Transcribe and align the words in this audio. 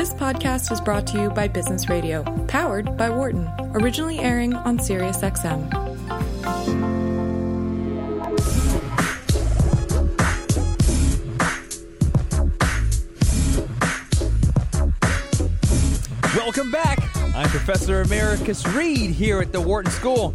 This 0.00 0.14
podcast 0.14 0.72
is 0.72 0.80
brought 0.80 1.06
to 1.08 1.20
you 1.20 1.28
by 1.28 1.46
Business 1.46 1.90
Radio, 1.90 2.22
powered 2.46 2.96
by 2.96 3.10
Wharton, 3.10 3.46
originally 3.74 4.18
airing 4.18 4.54
on 4.54 4.78
SiriusXM. 4.78 5.70
Welcome 16.34 16.70
back. 16.70 16.98
I'm 17.36 17.50
Professor 17.50 18.00
Americus 18.00 18.66
Reed 18.68 19.10
here 19.10 19.42
at 19.42 19.52
the 19.52 19.60
Wharton 19.60 19.92
School. 19.92 20.34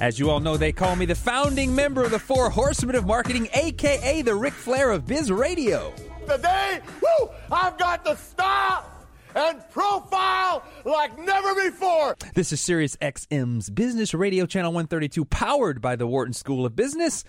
As 0.00 0.18
you 0.18 0.30
all 0.30 0.40
know, 0.40 0.56
they 0.56 0.72
call 0.72 0.96
me 0.96 1.04
the 1.04 1.14
founding 1.14 1.74
member 1.74 2.02
of 2.02 2.10
the 2.10 2.18
Four 2.18 2.48
Horsemen 2.48 2.96
of 2.96 3.04
Marketing, 3.04 3.50
aka 3.52 4.22
the 4.22 4.34
Ric 4.34 4.54
Flair 4.54 4.92
of 4.92 5.06
Biz 5.06 5.30
Radio. 5.30 5.92
Today, 6.28 6.80
woo, 7.00 7.30
I've 7.52 7.78
got 7.78 8.04
the 8.04 8.16
style 8.16 8.90
and 9.36 9.62
profile 9.70 10.64
like 10.84 11.16
never 11.20 11.54
before. 11.54 12.16
This 12.34 12.52
is 12.52 12.60
Sirius 12.60 12.96
XM's 12.96 13.70
Business 13.70 14.12
Radio 14.12 14.44
Channel 14.44 14.72
132, 14.72 15.24
powered 15.26 15.80
by 15.80 15.94
the 15.94 16.06
Wharton 16.06 16.32
School 16.32 16.66
of 16.66 16.74
Business. 16.74 17.22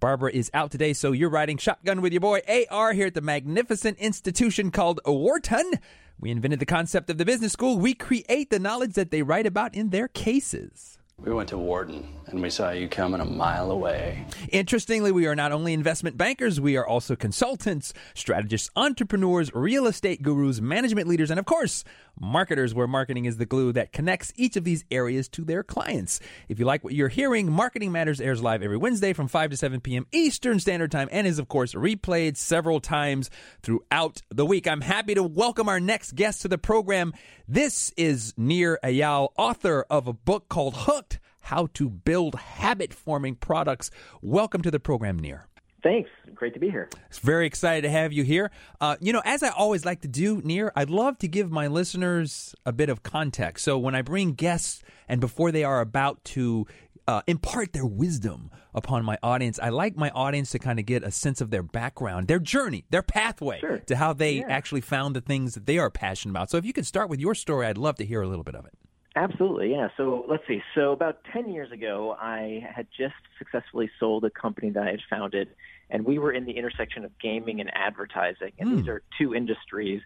Barbara 0.00 0.32
is 0.32 0.50
out 0.54 0.70
today, 0.70 0.94
so 0.94 1.12
you're 1.12 1.28
riding 1.28 1.58
shotgun 1.58 2.00
with 2.00 2.12
your 2.12 2.20
boy 2.20 2.40
AR 2.70 2.94
here 2.94 3.08
at 3.08 3.14
the 3.14 3.20
magnificent 3.20 3.98
institution 3.98 4.70
called 4.70 5.00
Wharton. 5.04 5.72
We 6.18 6.30
invented 6.30 6.60
the 6.60 6.66
concept 6.66 7.10
of 7.10 7.18
the 7.18 7.26
business 7.26 7.52
school. 7.52 7.78
We 7.78 7.92
create 7.92 8.48
the 8.48 8.58
knowledge 8.58 8.94
that 8.94 9.10
they 9.10 9.22
write 9.22 9.46
about 9.46 9.74
in 9.74 9.90
their 9.90 10.08
cases. 10.08 10.97
We 11.20 11.32
went 11.32 11.48
to 11.48 11.58
Wharton 11.58 12.06
and 12.26 12.40
we 12.40 12.50
saw 12.50 12.70
you 12.70 12.88
coming 12.88 13.20
a 13.20 13.24
mile 13.24 13.70
away. 13.70 14.24
Interestingly, 14.50 15.10
we 15.10 15.26
are 15.26 15.34
not 15.34 15.50
only 15.50 15.72
investment 15.72 16.16
bankers, 16.16 16.60
we 16.60 16.76
are 16.76 16.86
also 16.86 17.16
consultants, 17.16 17.92
strategists, 18.14 18.70
entrepreneurs, 18.76 19.50
real 19.54 19.86
estate 19.86 20.22
gurus, 20.22 20.60
management 20.60 21.08
leaders, 21.08 21.30
and 21.30 21.40
of 21.40 21.46
course, 21.46 21.84
marketers, 22.20 22.74
where 22.74 22.86
marketing 22.86 23.24
is 23.24 23.38
the 23.38 23.46
glue 23.46 23.72
that 23.72 23.92
connects 23.92 24.32
each 24.36 24.56
of 24.56 24.64
these 24.64 24.84
areas 24.90 25.28
to 25.28 25.44
their 25.44 25.62
clients. 25.62 26.20
If 26.48 26.58
you 26.58 26.66
like 26.66 26.84
what 26.84 26.94
you're 26.94 27.08
hearing, 27.08 27.50
Marketing 27.50 27.92
Matters 27.92 28.20
airs 28.20 28.42
live 28.42 28.62
every 28.62 28.76
Wednesday 28.76 29.12
from 29.12 29.28
5 29.28 29.50
to 29.50 29.56
7 29.56 29.80
p.m. 29.80 30.06
Eastern 30.12 30.60
Standard 30.60 30.92
Time 30.92 31.08
and 31.10 31.26
is, 31.26 31.38
of 31.38 31.48
course, 31.48 31.74
replayed 31.74 32.36
several 32.36 32.80
times 32.80 33.30
throughout 33.62 34.22
the 34.30 34.46
week. 34.46 34.68
I'm 34.68 34.82
happy 34.82 35.14
to 35.14 35.22
welcome 35.22 35.68
our 35.68 35.80
next 35.80 36.14
guest 36.14 36.42
to 36.42 36.48
the 36.48 36.58
program. 36.58 37.14
This 37.46 37.92
is 37.96 38.34
Nir 38.36 38.78
Eyal, 38.84 39.30
author 39.38 39.86
of 39.88 40.06
a 40.06 40.12
book 40.12 40.48
called 40.48 40.74
Hooked 40.76 41.07
How 41.48 41.68
to 41.74 41.88
Build 41.88 42.34
Habit 42.34 42.92
Forming 42.92 43.34
Products. 43.34 43.90
Welcome 44.20 44.60
to 44.60 44.70
the 44.70 44.78
program, 44.78 45.18
Nir. 45.18 45.46
Thanks. 45.82 46.10
Great 46.34 46.52
to 46.52 46.60
be 46.60 46.68
here. 46.68 46.90
It's 47.06 47.20
very 47.20 47.46
excited 47.46 47.82
to 47.84 47.90
have 47.90 48.12
you 48.12 48.22
here. 48.22 48.50
Uh, 48.82 48.96
you 49.00 49.14
know, 49.14 49.22
as 49.24 49.42
I 49.42 49.48
always 49.48 49.86
like 49.86 50.02
to 50.02 50.08
do, 50.08 50.42
Nir, 50.44 50.70
I'd 50.76 50.90
love 50.90 51.16
to 51.20 51.26
give 51.28 51.50
my 51.50 51.66
listeners 51.66 52.54
a 52.66 52.72
bit 52.74 52.90
of 52.90 53.02
context. 53.02 53.64
So 53.64 53.78
when 53.78 53.94
I 53.94 54.02
bring 54.02 54.34
guests 54.34 54.82
and 55.08 55.22
before 55.22 55.50
they 55.50 55.64
are 55.64 55.80
about 55.80 56.22
to 56.36 56.66
uh, 57.06 57.22
impart 57.26 57.72
their 57.72 57.86
wisdom 57.86 58.50
upon 58.74 59.02
my 59.06 59.16
audience, 59.22 59.58
I 59.58 59.70
like 59.70 59.96
my 59.96 60.10
audience 60.10 60.50
to 60.50 60.58
kind 60.58 60.78
of 60.78 60.84
get 60.84 61.02
a 61.02 61.10
sense 61.10 61.40
of 61.40 61.48
their 61.50 61.62
background, 61.62 62.28
their 62.28 62.40
journey, 62.40 62.84
their 62.90 63.00
pathway 63.02 63.60
Sure. 63.60 63.78
to 63.86 63.96
how 63.96 64.12
they 64.12 64.32
Yeah. 64.40 64.48
actually 64.50 64.82
found 64.82 65.16
the 65.16 65.22
things 65.22 65.54
that 65.54 65.64
they 65.64 65.78
are 65.78 65.88
passionate 65.88 66.32
about. 66.32 66.50
So 66.50 66.58
if 66.58 66.66
you 66.66 66.74
could 66.74 66.84
start 66.84 67.08
with 67.08 67.20
your 67.20 67.34
story, 67.34 67.66
I'd 67.66 67.78
love 67.78 67.96
to 67.96 68.04
hear 68.04 68.20
a 68.20 68.28
little 68.28 68.44
bit 68.44 68.54
of 68.54 68.66
it. 68.66 68.74
Absolutely, 69.18 69.72
yeah. 69.72 69.88
So 69.96 70.24
let's 70.28 70.44
see. 70.46 70.62
So 70.76 70.92
about 70.92 71.16
10 71.32 71.50
years 71.50 71.72
ago, 71.72 72.16
I 72.20 72.64
had 72.72 72.86
just 72.96 73.14
successfully 73.36 73.90
sold 73.98 74.24
a 74.24 74.30
company 74.30 74.70
that 74.70 74.84
I 74.84 74.90
had 74.92 75.00
founded, 75.10 75.48
and 75.90 76.04
we 76.04 76.20
were 76.20 76.32
in 76.32 76.44
the 76.44 76.52
intersection 76.52 77.04
of 77.04 77.10
gaming 77.18 77.60
and 77.60 77.68
advertising. 77.74 78.52
And 78.60 78.78
these 78.78 78.86
are 78.86 79.02
two 79.18 79.34
industries 79.34 80.02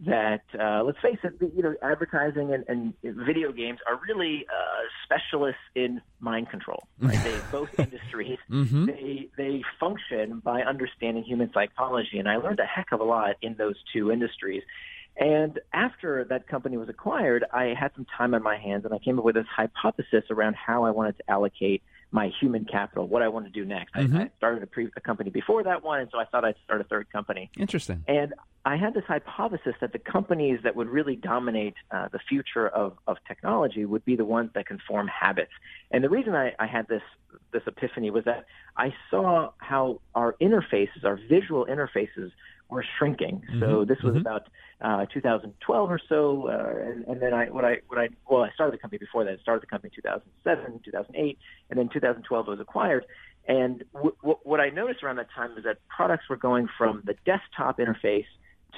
that, 0.00 0.42
uh, 0.58 0.82
let's 0.82 0.98
face 1.00 1.18
it, 1.22 1.34
you 1.40 1.62
know, 1.62 1.74
advertising 1.82 2.52
and, 2.52 2.64
and 2.68 2.94
video 3.26 3.50
games 3.50 3.78
are 3.88 3.98
really 4.06 4.44
uh, 4.48 4.82
specialists 5.04 5.60
in 5.74 6.02
mind 6.20 6.50
control. 6.50 6.82
Right? 7.00 7.22
they 7.22 7.42
both 7.50 7.70
industries 7.78 8.38
Mhm. 8.50 8.86
they 8.86 9.28
they 9.38 9.62
function 9.78 10.40
by 10.44 10.62
understanding 10.62 11.22
human 11.24 11.50
psychology, 11.54 12.18
and 12.18 12.28
I 12.28 12.36
learned 12.36 12.60
a 12.60 12.66
heck 12.66 12.92
of 12.92 13.00
a 13.00 13.04
lot 13.04 13.36
in 13.40 13.54
those 13.54 13.76
two 13.92 14.12
industries. 14.12 14.62
And 15.16 15.58
after 15.72 16.24
that 16.24 16.48
company 16.48 16.76
was 16.76 16.88
acquired, 16.88 17.44
I 17.52 17.74
had 17.78 17.90
some 17.94 18.06
time 18.16 18.34
on 18.34 18.42
my 18.42 18.56
hands, 18.56 18.84
and 18.84 18.94
I 18.94 18.98
came 18.98 19.18
up 19.18 19.24
with 19.24 19.34
this 19.34 19.46
hypothesis 19.54 20.24
around 20.30 20.56
how 20.56 20.84
I 20.84 20.90
wanted 20.90 21.16
to 21.18 21.30
allocate 21.30 21.82
my 22.12 22.30
human 22.40 22.64
capital, 22.64 23.06
what 23.06 23.22
I 23.22 23.28
wanted 23.28 23.54
to 23.54 23.60
do 23.60 23.64
next. 23.64 23.92
I, 23.94 24.00
I 24.00 24.30
started 24.36 24.62
a, 24.62 24.66
pre- 24.66 24.90
a 24.96 25.00
company 25.00 25.30
before 25.30 25.62
that 25.64 25.84
one, 25.84 26.00
and 26.00 26.08
so 26.10 26.18
I 26.18 26.24
thought 26.24 26.44
I'd 26.44 26.56
start 26.64 26.80
a 26.80 26.84
third 26.84 27.10
company. 27.12 27.50
Interesting. 27.56 28.04
And 28.08 28.34
I 28.64 28.76
had 28.76 28.94
this 28.94 29.04
hypothesis 29.06 29.74
that 29.80 29.92
the 29.92 29.98
companies 29.98 30.60
that 30.64 30.74
would 30.74 30.88
really 30.88 31.16
dominate 31.16 31.74
uh, 31.90 32.08
the 32.08 32.18
future 32.18 32.68
of, 32.68 32.98
of 33.06 33.18
technology 33.28 33.84
would 33.84 34.04
be 34.04 34.16
the 34.16 34.24
ones 34.24 34.50
that 34.54 34.66
can 34.66 34.78
form 34.88 35.08
habits. 35.08 35.52
And 35.90 36.02
the 36.02 36.10
reason 36.10 36.34
I, 36.34 36.54
I 36.58 36.66
had 36.66 36.88
this 36.88 37.02
this 37.52 37.62
epiphany 37.66 38.10
was 38.10 38.24
that 38.24 38.46
I 38.76 38.94
saw 39.10 39.50
how 39.58 40.00
our 40.14 40.34
interfaces, 40.40 41.04
our 41.04 41.18
visual 41.28 41.66
interfaces, 41.66 42.30
were 42.70 42.84
shrinking. 42.98 43.42
So 43.58 43.84
this 43.84 43.98
was 44.02 44.14
about 44.20 44.48
uh, 44.80 45.06
2012 45.12 45.90
or 45.90 46.00
so, 46.08 46.48
uh, 46.48 46.88
and, 46.88 47.04
and 47.04 47.20
then 47.20 47.34
I 47.34 47.46
what 47.50 47.64
I 47.64 47.78
what 47.88 47.98
I 47.98 48.08
well 48.28 48.42
I 48.42 48.50
started 48.54 48.74
the 48.74 48.78
company 48.78 48.98
before 48.98 49.24
that. 49.24 49.32
I 49.38 49.42
started 49.42 49.62
the 49.62 49.66
company 49.66 49.90
in 49.96 50.02
2007, 50.02 50.80
2008, 50.84 51.38
and 51.70 51.78
then 51.78 51.88
2012 51.92 52.46
it 52.46 52.50
was 52.50 52.60
acquired. 52.60 53.04
And 53.48 53.84
w- 53.92 54.14
w- 54.22 54.38
what 54.44 54.60
I 54.60 54.68
noticed 54.70 55.02
around 55.02 55.16
that 55.16 55.30
time 55.34 55.54
was 55.54 55.64
that 55.64 55.78
products 55.88 56.28
were 56.28 56.36
going 56.36 56.68
from 56.78 57.02
the 57.04 57.14
desktop 57.26 57.78
interface 57.78 58.26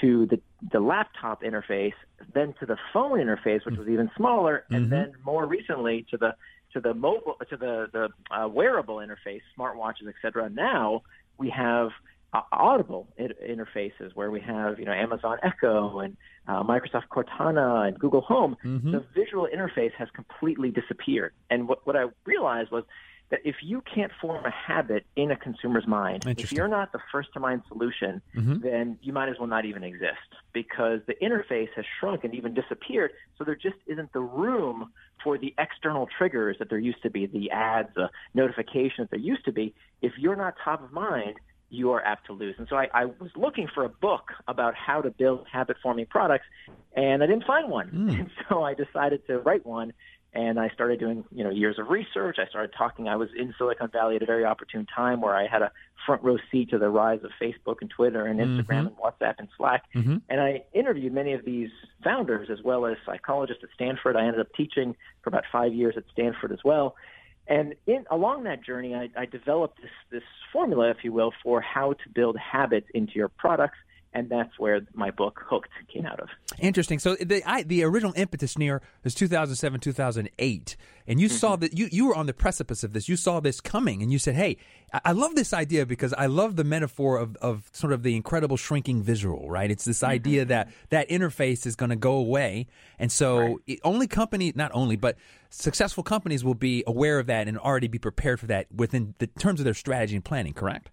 to 0.00 0.26
the 0.26 0.41
the 0.72 0.80
laptop 0.80 1.42
interface, 1.42 1.92
then 2.32 2.54
to 2.60 2.66
the 2.66 2.78
phone 2.92 3.18
interface, 3.18 3.66
which 3.66 3.76
was 3.76 3.88
even 3.88 4.10
smaller, 4.16 4.64
and 4.70 4.91
then 4.91 5.12
more 5.24 5.44
recently 5.46 6.06
to 6.10 6.16
the 6.16 6.34
to 6.75 6.81
the 6.81 6.94
mobile 6.94 7.37
to 7.49 7.56
the 7.56 7.87
the 7.93 8.09
uh, 8.34 8.49
wearable 8.49 8.97
interface, 8.97 9.41
smartwatches, 9.59 10.09
et 10.09 10.15
cetera. 10.22 10.49
Now 10.49 11.03
we 11.38 11.50
have 11.50 11.91
uh, 12.33 12.41
audible 12.53 13.09
in- 13.16 13.34
interfaces 13.56 14.15
where 14.15 14.31
we 14.31 14.41
have 14.41 14.78
you 14.78 14.84
know 14.84 14.93
Amazon 14.93 15.38
Echo 15.43 16.00
and 16.00 16.16
uh, 16.49 16.62
Microsoft 16.62 17.09
Cortana 17.10 17.88
and 17.88 17.99
Google 17.99 18.22
Home. 18.22 18.56
The 18.93 19.05
visual 19.15 19.49
interface 19.55 19.93
has 19.99 20.09
completely 20.15 20.71
disappeared. 20.71 21.33
And 21.50 21.69
what 21.69 21.87
what 21.87 21.97
I 21.97 22.06
realized 22.25 22.71
was 22.71 22.84
that 23.32 23.41
if 23.47 23.56
you 23.62 23.82
can't 23.93 24.12
form 24.20 24.44
a 24.44 24.50
habit 24.50 25.06
in 25.16 25.31
a 25.31 25.37
consumer's 25.37 25.87
mind, 25.87 26.22
if 26.26 26.53
you're 26.53 26.69
not 26.69 26.93
the 26.93 26.98
first 27.10 27.31
to 27.32 27.41
mind 27.41 27.62
solution, 27.66 28.20
mm-hmm. 28.37 28.60
then 28.60 28.98
you 29.00 29.10
might 29.10 29.31
as 29.31 29.37
well 29.38 29.48
not 29.48 29.65
even 29.65 29.82
exist 29.82 30.28
because 30.53 31.00
the 31.06 31.15
interface 31.15 31.71
has 31.75 31.87
shrunk 31.98 32.25
and 32.25 32.34
even 32.34 32.53
disappeared. 32.53 33.10
So 33.38 33.44
there 33.44 33.56
just 33.56 33.76
isn't 33.87 34.12
the 34.12 34.21
room 34.21 34.92
for 35.25 35.38
the 35.38 35.54
external 35.59 36.06
triggers 36.19 36.59
that 36.59 36.69
there 36.69 36.78
used 36.78 37.03
to 37.04 37.10
be, 37.10 37.25
the 37.25 37.50
ads, 37.50 37.88
the 37.94 38.10
notifications 38.34 39.09
that 39.09 39.10
there 39.12 39.19
used 39.19 39.47
to 39.47 39.53
be. 39.53 39.75
If 40.03 40.12
you're 40.19 40.37
not 40.37 40.54
top 40.62 40.84
of 40.84 40.92
mind, 40.92 41.37
you 41.72 41.91
are 41.92 42.04
apt 42.04 42.26
to 42.26 42.34
lose. 42.34 42.54
And 42.59 42.69
so 42.69 42.76
I, 42.76 42.88
I 42.92 43.06
was 43.06 43.31
looking 43.34 43.66
for 43.75 43.82
a 43.84 43.88
book 43.88 44.32
about 44.47 44.75
how 44.75 45.00
to 45.00 45.10
build 45.10 45.47
habit 45.50 45.78
forming 45.82 46.04
products, 46.04 46.44
and 46.94 47.22
I 47.22 47.26
didn't 47.26 47.44
find 47.44 47.71
one. 47.71 47.88
Hmm. 47.88 48.09
And 48.10 48.31
so 48.48 48.62
I 48.62 48.75
decided 48.75 49.26
to 49.26 49.38
write 49.38 49.65
one. 49.65 49.94
And 50.34 50.59
I 50.59 50.70
started 50.70 50.98
doing, 50.98 51.25
you 51.31 51.44
know, 51.44 51.50
years 51.50 51.78
of 51.78 51.91
research. 51.91 52.37
I 52.38 52.47
started 52.47 52.72
talking. 52.76 53.06
I 53.06 53.16
was 53.16 53.28
in 53.37 53.54
Silicon 53.59 53.91
Valley 53.93 54.16
at 54.16 54.22
a 54.22 54.26
very 54.26 54.47
opportune 54.47 54.87
time 54.87 55.20
where 55.20 55.37
I 55.37 55.47
had 55.47 55.60
a 55.60 55.70
front 56.06 56.22
row 56.22 56.38
seat 56.50 56.70
to 56.70 56.78
the 56.78 56.88
rise 56.88 57.20
of 57.22 57.31
Facebook 57.41 57.76
and 57.82 57.91
Twitter 57.91 58.25
and 58.25 58.41
Instagram 58.41 58.66
mm-hmm. 58.66 58.87
and 58.87 58.97
WhatsApp 58.97 59.34
and 59.38 59.48
Slack. 59.59 59.84
Mm-hmm. 59.94 60.16
And 60.31 60.41
I 60.41 60.62
interviewed 60.72 61.12
many 61.12 61.34
of 61.34 61.44
these 61.44 61.69
founders 62.03 62.48
as 62.50 62.62
well 62.65 62.87
as 62.87 62.97
psychologists 63.04 63.62
at 63.62 63.69
Stanford. 63.75 64.16
I 64.16 64.25
ended 64.25 64.41
up 64.41 64.53
teaching 64.56 64.97
for 65.22 65.28
about 65.28 65.44
five 65.53 65.75
years 65.75 65.94
at 65.98 66.04
Stanford 66.12 66.50
as 66.50 66.60
well. 66.65 66.97
And 67.47 67.75
in 67.87 68.04
along 68.10 68.44
that 68.44 68.65
journey, 68.65 68.94
I, 68.94 69.10
I 69.16 69.26
developed 69.26 69.82
this 69.82 69.91
this 70.10 70.22
formula, 70.53 70.91
if 70.91 70.98
you 71.03 71.12
will, 71.12 71.32
for 71.42 71.60
how 71.60 71.92
to 71.92 72.09
build 72.15 72.37
habits 72.38 72.87
into 72.94 73.12
your 73.15 73.28
products, 73.28 73.78
and 74.14 74.28
that's 74.28 74.58
where 74.58 74.80
my 74.94 75.10
book 75.10 75.42
Hooked 75.48 75.70
came 75.92 76.04
out 76.04 76.20
of. 76.20 76.28
Interesting. 76.59 76.98
So 76.98 77.14
the 77.16 77.42
I, 77.47 77.62
the 77.62 77.82
original 77.82 78.12
impetus 78.14 78.59
Nir 78.59 78.82
was 79.04 79.14
2007, 79.14 79.80
2008, 79.80 80.76
and 81.06 81.20
you 81.20 81.28
saw 81.28 81.53
mm-hmm. 81.53 81.60
that 81.60 81.78
you 81.78 81.88
you 81.91 82.06
were 82.06 82.14
on 82.14 82.26
the 82.26 82.34
precipice 82.34 82.84
of 82.84 82.92
this. 82.92 83.09
You 83.09 83.16
saw 83.16 83.41
this 83.41 83.60
coming, 83.60 84.03
and 84.03 84.12
you 84.12 84.18
said, 84.18 84.34
"Hey, 84.34 84.59
I, 84.92 85.00
I 85.06 85.12
love 85.12 85.34
this 85.34 85.53
idea 85.53 85.86
because 85.86 86.12
I 86.12 86.26
love 86.26 86.56
the 86.56 86.64
metaphor 86.64 87.18
of 87.18 87.36
of 87.36 87.70
sort 87.72 87.92
of 87.92 88.03
the 88.03 88.14
incredible 88.14 88.56
shrinking 88.56 89.03
visual. 89.03 89.50
Right? 89.50 89.70
It's 89.70 89.84
this 89.84 90.00
mm-hmm. 90.00 90.12
idea 90.12 90.44
that 90.47 90.70
that 90.91 91.08
interface 91.08 91.66
is 91.66 91.74
going 91.74 91.91
to 91.91 91.97
go 91.97 92.12
away, 92.12 92.66
and 92.98 93.10
so 93.10 93.60
it, 93.66 93.80
only 93.82 94.06
company, 94.06 94.53
not 94.54 94.70
only, 94.74 94.97
but 94.97 95.16
successful 95.48 96.03
companies 96.03 96.44
will 96.44 96.54
be 96.54 96.84
aware 96.86 97.18
of 97.18 97.26
that 97.26 97.48
and 97.48 97.58
already 97.58 97.88
be 97.88 97.98
prepared 97.98 98.41
for 98.41 98.47
that 98.47 98.70
within 98.72 99.15
the 99.18 99.26
terms 99.26 99.60
of 99.60 99.65
their 99.65 99.74
strategy 99.74 100.16
and 100.16 100.24
planning. 100.24 100.53
Correct? 100.53 100.91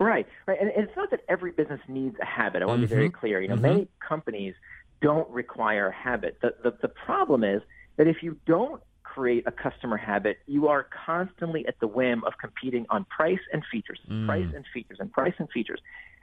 Right, 0.00 0.26
right. 0.46 0.58
And 0.58 0.70
it's 0.74 0.96
not 0.96 1.10
that 1.10 1.20
every 1.28 1.52
business 1.52 1.80
needs 1.86 2.16
a 2.20 2.24
habit. 2.24 2.62
I 2.62 2.64
want 2.64 2.80
to 2.80 2.88
be 2.88 2.94
very 2.94 3.08
mm-hmm. 3.08 3.18
clear. 3.18 3.40
You 3.42 3.48
know, 3.48 3.54
mm-hmm. 3.54 3.62
many 3.62 3.88
companies 4.06 4.54
don't 5.02 5.28
require 5.30 5.88
a 5.88 5.92
habit. 5.92 6.38
The, 6.40 6.54
the, 6.62 6.74
the 6.80 6.88
problem 6.88 7.44
is 7.44 7.60
that 7.96 8.06
if 8.06 8.22
you 8.22 8.36
don't 8.46 8.82
create 9.02 9.44
a 9.46 9.52
customer 9.52 9.98
habit, 9.98 10.38
you 10.46 10.68
are 10.68 10.86
constantly 11.04 11.66
at 11.66 11.78
the 11.80 11.86
whim 11.86 12.24
of 12.24 12.32
competing 12.40 12.86
on 12.88 13.04
price 13.04 13.40
and 13.52 13.62
features, 13.70 13.98
mm. 14.10 14.26
price 14.26 14.48
and 14.54 14.64
features, 14.72 14.98
and 15.00 15.12
price 15.12 15.34
and 15.38 15.50
features. 15.50 15.80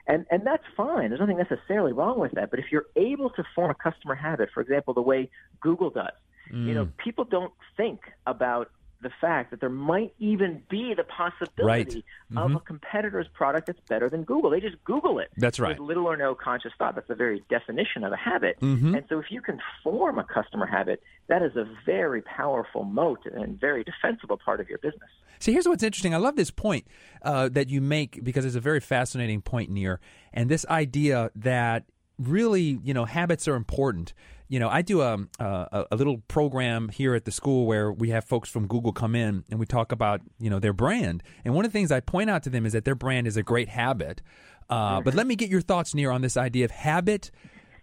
And, 0.08 0.26
and 0.30 0.44
that's 0.44 0.64
fine. 0.76 1.10
There's 1.10 1.20
nothing 1.20 1.36
necessarily 1.38 1.92
wrong 1.92 2.18
with 2.18 2.32
that. 2.32 2.50
But 2.50 2.58
if 2.58 2.66
you're 2.72 2.86
able 2.96 3.30
to 3.30 3.44
form 3.54 3.70
a 3.70 3.74
customer 3.74 4.16
habit, 4.16 4.48
for 4.52 4.60
example, 4.60 4.94
the 4.94 5.02
way 5.02 5.30
Google 5.60 5.90
does, 5.90 6.12
you 6.50 6.72
know, 6.72 6.86
mm. 6.86 6.96
people 6.96 7.24
don't 7.24 7.52
think 7.76 8.00
about 8.26 8.70
the 9.00 9.10
fact 9.20 9.50
that 9.52 9.60
there 9.60 9.68
might 9.70 10.12
even 10.18 10.62
be 10.68 10.92
the 10.94 11.04
possibility 11.04 12.04
Right. 12.30 12.42
of 12.44 12.52
a 12.54 12.60
competitor's 12.60 13.28
product 13.28 13.66
that's 13.68 13.80
better 13.88 14.08
than 14.08 14.24
Google. 14.24 14.50
They 14.50 14.60
just 14.60 14.82
Google 14.84 15.18
it. 15.20 15.30
That's 15.36 15.60
right. 15.60 15.78
With 15.78 15.86
little 15.86 16.06
or 16.06 16.16
no 16.16 16.34
conscious 16.34 16.72
thought. 16.78 16.94
That's 16.96 17.06
the 17.08 17.14
very 17.14 17.44
definition 17.48 18.02
of 18.04 18.12
a 18.12 18.16
habit. 18.16 18.58
Mm-hmm. 18.60 18.94
And 18.96 19.04
so 19.08 19.18
if 19.18 19.26
you 19.30 19.40
can 19.40 19.60
form 19.84 20.18
a 20.18 20.24
customer 20.24 20.66
habit, 20.66 21.02
that 21.28 21.42
is 21.42 21.54
a 21.56 21.64
very 21.86 22.22
powerful 22.22 22.84
moat 22.84 23.24
and 23.26 23.58
very 23.60 23.84
defensible 23.84 24.36
part 24.36 24.60
of 24.60 24.68
your 24.68 24.78
business. 24.78 25.10
See, 25.38 25.52
here's 25.52 25.68
what's 25.68 25.82
interesting. 25.84 26.14
I 26.14 26.18
love 26.18 26.34
this 26.34 26.50
point 26.50 26.86
uh, 27.22 27.48
that 27.50 27.68
you 27.68 27.80
make 27.80 28.24
because 28.24 28.44
it's 28.44 28.56
a 28.56 28.60
very 28.60 28.80
fascinating 28.80 29.40
point, 29.42 29.70
Nir, 29.70 30.00
and 30.32 30.48
this 30.48 30.66
idea 30.66 31.30
that 31.36 31.84
really, 32.18 32.78
you 32.82 32.94
know, 32.94 33.04
habits 33.04 33.48
are 33.48 33.54
important. 33.54 34.12
You 34.48 34.58
know, 34.58 34.68
I 34.68 34.82
do 34.82 35.02
a, 35.02 35.18
a 35.38 35.86
a 35.92 35.96
little 35.96 36.18
program 36.26 36.88
here 36.88 37.14
at 37.14 37.24
the 37.26 37.30
school 37.30 37.66
where 37.66 37.92
we 37.92 38.10
have 38.10 38.24
folks 38.24 38.48
from 38.48 38.66
Google 38.66 38.92
come 38.92 39.14
in 39.14 39.44
and 39.50 39.60
we 39.60 39.66
talk 39.66 39.92
about 39.92 40.22
you 40.38 40.48
know 40.48 40.58
their 40.58 40.72
brand. 40.72 41.22
And 41.44 41.54
one 41.54 41.64
of 41.64 41.72
the 41.72 41.78
things 41.78 41.92
I 41.92 42.00
point 42.00 42.30
out 42.30 42.42
to 42.44 42.50
them 42.50 42.64
is 42.64 42.72
that 42.72 42.84
their 42.84 42.94
brand 42.94 43.26
is 43.26 43.36
a 43.36 43.42
great 43.42 43.68
habit. 43.68 44.22
Uh, 44.70 45.00
but 45.00 45.14
let 45.14 45.26
me 45.26 45.34
get 45.34 45.48
your 45.48 45.60
thoughts, 45.60 45.94
Nir, 45.94 46.10
on 46.10 46.20
this 46.20 46.36
idea 46.36 46.64
of 46.64 46.70
habit 46.70 47.30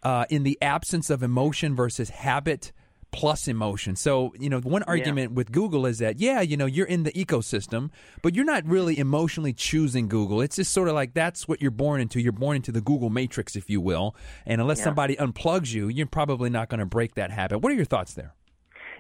uh, 0.04 0.26
in 0.30 0.44
the 0.44 0.58
absence 0.62 1.10
of 1.10 1.24
emotion 1.24 1.76
versus 1.76 2.10
habit 2.10 2.72
plus 3.16 3.48
emotion. 3.48 3.96
So, 3.96 4.34
you 4.38 4.50
know, 4.50 4.60
one 4.60 4.84
argument 4.84 5.32
with 5.32 5.52
Google 5.52 5.86
is 5.86 6.00
that, 6.00 6.20
yeah, 6.20 6.42
you 6.42 6.58
know, 6.58 6.66
you're 6.66 6.86
in 6.86 7.04
the 7.04 7.12
ecosystem, 7.14 7.90
but 8.22 8.36
you're 8.36 8.46
not 8.46 8.66
really 8.66 9.00
emotionally 9.00 9.54
choosing 9.54 10.08
Google. 10.08 10.42
It's 10.42 10.58
just 10.58 10.72
sort 10.74 10.90
of 10.90 10.96
like 10.96 11.14
that's 11.14 11.48
what 11.48 11.62
you're 11.62 11.72
born 11.72 12.02
into. 12.02 12.20
You're 12.20 12.32
born 12.32 12.58
into 12.58 12.72
the 12.72 12.82
Google 12.82 13.10
matrix, 13.10 13.56
if 13.56 13.70
you 13.70 13.82
will. 13.82 14.16
And 14.46 14.62
unless 14.62 14.84
somebody 14.84 15.16
unplugs 15.16 15.74
you, 15.74 15.88
you're 15.88 16.06
probably 16.06 16.50
not 16.50 16.70
going 16.70 16.80
to 16.80 16.86
break 16.86 17.16
that 17.16 17.32
habit. 17.32 17.60
What 17.60 17.72
are 17.72 17.76
your 17.76 17.86
thoughts 17.86 18.14
there? 18.14 18.34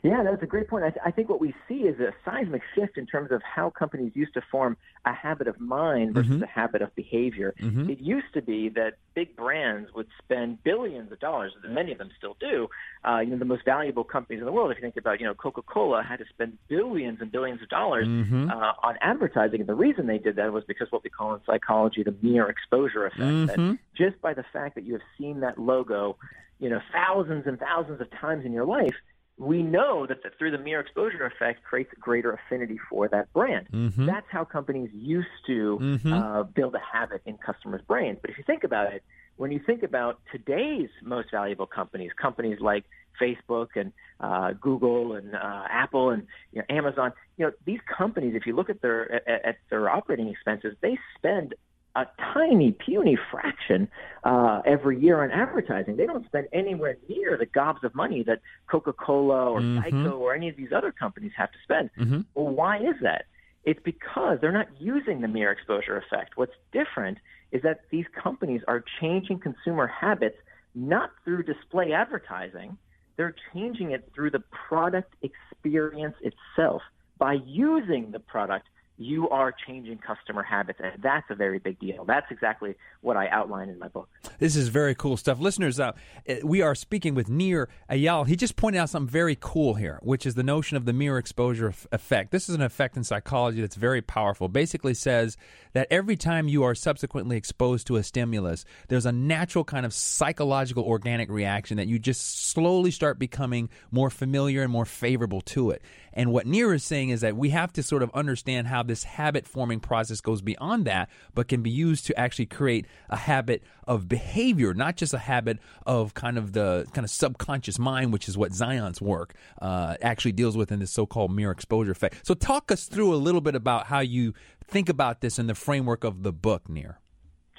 Yeah, 0.05 0.23
that's 0.23 0.43
a 0.43 0.45
great 0.45 0.67
point. 0.67 0.83
I, 0.85 0.89
th- 0.89 1.01
I 1.03 1.11
think 1.11 1.29
what 1.29 1.41
we 1.41 1.53
see 1.67 1.81
is 1.91 1.99
a 1.99 2.13
seismic 2.23 2.61
shift 2.75 2.95
in 2.97 3.05
terms 3.07 3.31
of 3.31 3.41
how 3.41 3.71
companies 3.71 4.11
used 4.13 4.35
to 4.35 4.41
form 4.51 4.77
a 5.03 5.13
habit 5.13 5.47
of 5.47 5.59
mind 5.59 6.13
versus 6.13 6.41
a 6.43 6.45
habit 6.45 6.81
of 6.83 6.93
behavior. 6.95 7.55
It 7.89 7.99
used 7.99 8.31
to 8.35 8.41
be 8.41 8.69
that 8.69 8.93
big 9.15 9.35
brands 9.35 9.89
would 9.95 10.07
spend 10.23 10.63
billions 10.63 11.11
of 11.11 11.19
dollars, 11.19 11.53
and 11.63 11.73
many 11.73 11.91
of 11.91 11.97
them 11.97 12.11
still 12.17 12.37
do. 12.39 12.67
Uh, 13.03 13.19
you 13.19 13.31
know, 13.31 13.37
the 13.37 13.45
most 13.45 13.65
valuable 13.65 14.03
companies 14.03 14.39
in 14.41 14.45
the 14.45 14.51
world, 14.51 14.69
if 14.71 14.77
you 14.77 14.81
think 14.81 14.97
about, 14.97 15.19
you 15.19 15.25
know, 15.25 15.33
Coca-Cola 15.33 16.03
had 16.03 16.19
to 16.19 16.25
spend 16.29 16.57
billions 16.67 17.19
and 17.21 17.31
billions 17.31 17.61
of 17.63 17.69
dollars 17.69 18.07
uh, 18.51 18.73
on 18.83 18.97
advertising. 19.01 19.59
And 19.61 19.69
the 19.69 19.73
reason 19.73 20.05
they 20.05 20.19
did 20.19 20.35
that 20.35 20.53
was 20.53 20.63
because 20.65 20.91
what 20.91 21.03
we 21.03 21.09
call 21.09 21.33
in 21.33 21.41
psychology 21.47 22.03
the 22.03 22.15
mere 22.21 22.47
exposure 22.47 23.05
effect. 23.07 23.19
That 23.47 23.57
just 23.95 24.21
by 24.21 24.33
the 24.35 24.45
fact 24.53 24.75
that 24.75 24.83
you 24.85 24.93
have 24.93 25.01
seen 25.17 25.39
that 25.39 25.57
logo, 25.57 26.17
you 26.59 26.69
know, 26.69 26.79
thousands 26.93 27.47
and 27.47 27.59
thousands 27.59 28.01
of 28.01 28.11
times 28.11 28.45
in 28.45 28.51
your 28.53 28.65
life, 28.65 28.95
we 29.37 29.61
know 29.61 30.05
that 30.07 30.23
the, 30.23 30.29
through 30.37 30.51
the 30.51 30.57
mere 30.57 30.79
exposure 30.79 31.25
effect 31.25 31.63
creates 31.63 31.91
greater 31.99 32.31
affinity 32.31 32.79
for 32.89 33.07
that 33.09 33.31
brand. 33.33 33.67
That's 34.05 34.27
how 34.31 34.45
companies 34.45 34.89
used 34.93 35.27
to 35.47 35.77
uh, 36.13 36.43
build 36.43 36.75
a 36.75 36.79
habit 36.79 37.21
in 37.25 37.37
customers' 37.37 37.81
brains. 37.85 38.17
But 38.21 38.31
if 38.31 38.37
you 38.37 38.43
think 38.45 38.63
about 38.63 38.93
it, 38.93 39.03
when 39.37 39.51
you 39.51 39.59
think 39.65 39.83
about 39.83 40.21
today's 40.31 40.89
most 41.03 41.31
valuable 41.31 41.65
companies, 41.65 42.11
companies 42.19 42.59
like 42.61 42.85
Facebook 43.21 43.69
and 43.75 43.91
uh, 44.21 44.53
Google 44.53 45.13
and 45.13 45.35
uh, 45.35 45.63
Apple 45.69 46.11
and 46.11 46.27
you 46.53 46.59
know, 46.59 46.65
Amazon, 46.75 47.11
you 47.37 47.45
know 47.45 47.51
these 47.65 47.79
companies, 47.97 48.35
if 48.35 48.45
you 48.45 48.55
look 48.55 48.69
at 48.69 48.81
their 48.81 49.15
at, 49.27 49.45
at 49.45 49.57
their 49.69 49.89
operating 49.89 50.29
expenses, 50.29 50.75
they 50.81 50.97
spend 51.17 51.55
a 51.95 52.07
tiny, 52.33 52.71
puny 52.73 53.17
fraction 53.31 53.87
uh, 54.23 54.61
every 54.65 54.99
year 54.99 55.23
on 55.23 55.31
advertising. 55.31 55.95
They 55.95 56.05
don't 56.05 56.25
spend 56.25 56.47
anywhere 56.51 56.97
near 57.07 57.37
the 57.37 57.45
gobs 57.45 57.83
of 57.83 57.95
money 57.95 58.23
that 58.23 58.41
Coca-Cola 58.67 59.51
or 59.51 59.61
Geico 59.61 60.17
or 60.19 60.33
any 60.35 60.49
of 60.49 60.57
these 60.57 60.71
other 60.75 60.91
companies 60.91 61.31
have 61.37 61.51
to 61.51 61.57
spend. 61.63 61.89
Well, 62.33 62.53
why 62.53 62.79
is 62.79 62.95
that? 63.01 63.25
It's 63.63 63.79
because 63.83 64.39
they're 64.41 64.51
not 64.51 64.67
using 64.79 65.21
the 65.21 65.27
mere 65.27 65.51
exposure 65.51 65.97
effect. 65.97 66.37
What's 66.37 66.53
different 66.71 67.17
is 67.51 67.61
that 67.63 67.81
these 67.89 68.05
companies 68.21 68.61
are 68.67 68.83
changing 68.99 69.39
consumer 69.39 69.87
habits 69.87 70.37
not 70.75 71.11
through 71.23 71.43
display 71.43 71.93
advertising. 71.93 72.77
They're 73.15 73.35
changing 73.53 73.91
it 73.91 74.11
through 74.13 74.31
the 74.31 74.43
product 74.67 75.15
experience 75.21 76.15
itself. 76.21 76.81
By 77.17 77.37
using 77.45 78.11
the 78.11 78.19
product, 78.19 78.67
you 78.97 79.29
are 79.29 79.53
changing 79.67 79.97
customer 79.97 80.41
habits, 80.41 80.79
and 80.81 81.01
that's 81.03 81.25
a 81.29 81.35
very 81.35 81.59
big 81.59 81.79
deal. 81.79 82.05
That's 82.05 82.29
exactly 82.31 82.75
what 83.01 83.17
I 83.17 83.27
outline 83.27 83.69
in 83.69 83.77
my 83.77 83.89
book. 83.89 84.09
This 84.39 84.55
is 84.55 84.69
very 84.69 84.95
cool 84.95 85.17
stuff. 85.17 85.39
Listeners, 85.39 85.79
uh, 85.79 85.91
eh, 86.25 86.39
we 86.43 86.61
are 86.61 86.75
speaking 86.75 87.13
with 87.13 87.29
Nir 87.29 87.67
Eyal. 87.89 88.25
He 88.25 88.35
just 88.35 88.55
pointed 88.55 88.79
out 88.79 88.89
something 88.89 89.11
very 89.11 89.37
cool 89.39 89.73
here, 89.73 89.99
which 90.01 90.25
is 90.25 90.35
the 90.35 90.43
notion 90.43 90.77
of 90.77 90.85
the 90.85 90.93
mere 90.93 91.17
exposure 91.17 91.73
effect. 91.91 92.31
This 92.31 92.47
is 92.47 92.55
an 92.55 92.61
effect 92.61 92.95
in 92.95 93.03
psychology 93.03 93.61
that's 93.61 93.75
very 93.75 94.01
powerful. 94.01 94.47
Basically 94.47 94.93
says 94.93 95.35
that 95.73 95.87
every 95.91 96.15
time 96.15 96.47
you 96.47 96.63
are 96.63 96.73
subsequently 96.73 97.35
exposed 97.35 97.87
to 97.87 97.97
a 97.97 98.03
stimulus, 98.03 98.63
there's 98.87 99.05
a 99.05 99.11
natural 99.11 99.65
kind 99.65 99.85
of 99.85 99.93
psychological 99.93 100.83
organic 100.83 101.29
reaction 101.29 101.77
that 101.77 101.87
you 101.87 101.99
just 101.99 102.49
slowly 102.49 102.91
start 102.91 103.19
becoming 103.19 103.69
more 103.91 104.09
familiar 104.09 104.63
and 104.63 104.71
more 104.71 104.85
favorable 104.85 105.41
to 105.41 105.71
it. 105.71 105.81
And 106.13 106.31
what 106.31 106.47
Nir 106.47 106.73
is 106.73 106.83
saying 106.83 107.09
is 107.09 107.21
that 107.21 107.35
we 107.35 107.49
have 107.49 107.73
to 107.73 107.83
sort 107.83 108.01
of 108.01 108.09
understand 108.13 108.67
how 108.67 108.83
this 108.87 109.03
habit 109.03 109.47
forming 109.47 109.79
process 109.79 110.21
goes 110.21 110.41
beyond 110.41 110.85
that, 110.85 111.09
but 111.33 111.47
can 111.47 111.61
be 111.61 111.69
used 111.69 112.05
to 112.07 112.19
actually 112.19 112.45
create 112.45 112.85
a 113.09 113.17
habit 113.17 113.63
of 113.87 114.07
behavior, 114.07 114.73
not 114.73 114.95
just 114.95 115.13
a 115.13 115.19
habit 115.19 115.59
of 115.85 116.13
kind 116.13 116.37
of 116.37 116.53
the 116.53 116.85
kind 116.93 117.05
of 117.05 117.11
subconscious 117.11 117.77
mind, 117.79 118.13
which 118.13 118.27
is 118.27 118.37
what 118.37 118.51
Zajonc's 118.51 119.01
work 119.01 119.33
uh, 119.61 119.95
actually 120.01 120.31
deals 120.31 120.57
with 120.57 120.71
in 120.71 120.79
this 120.79 120.91
so 120.91 121.05
called 121.05 121.31
mere 121.31 121.51
exposure 121.51 121.91
effect. 121.91 122.25
So, 122.25 122.33
talk 122.33 122.71
us 122.71 122.85
through 122.85 123.13
a 123.13 123.17
little 123.17 123.41
bit 123.41 123.55
about 123.55 123.87
how 123.87 123.99
you 123.99 124.33
think 124.67 124.89
about 124.89 125.21
this 125.21 125.37
in 125.39 125.47
the 125.47 125.55
framework 125.55 126.03
of 126.03 126.23
the 126.23 126.33
book, 126.33 126.67
Nir. 126.69 126.99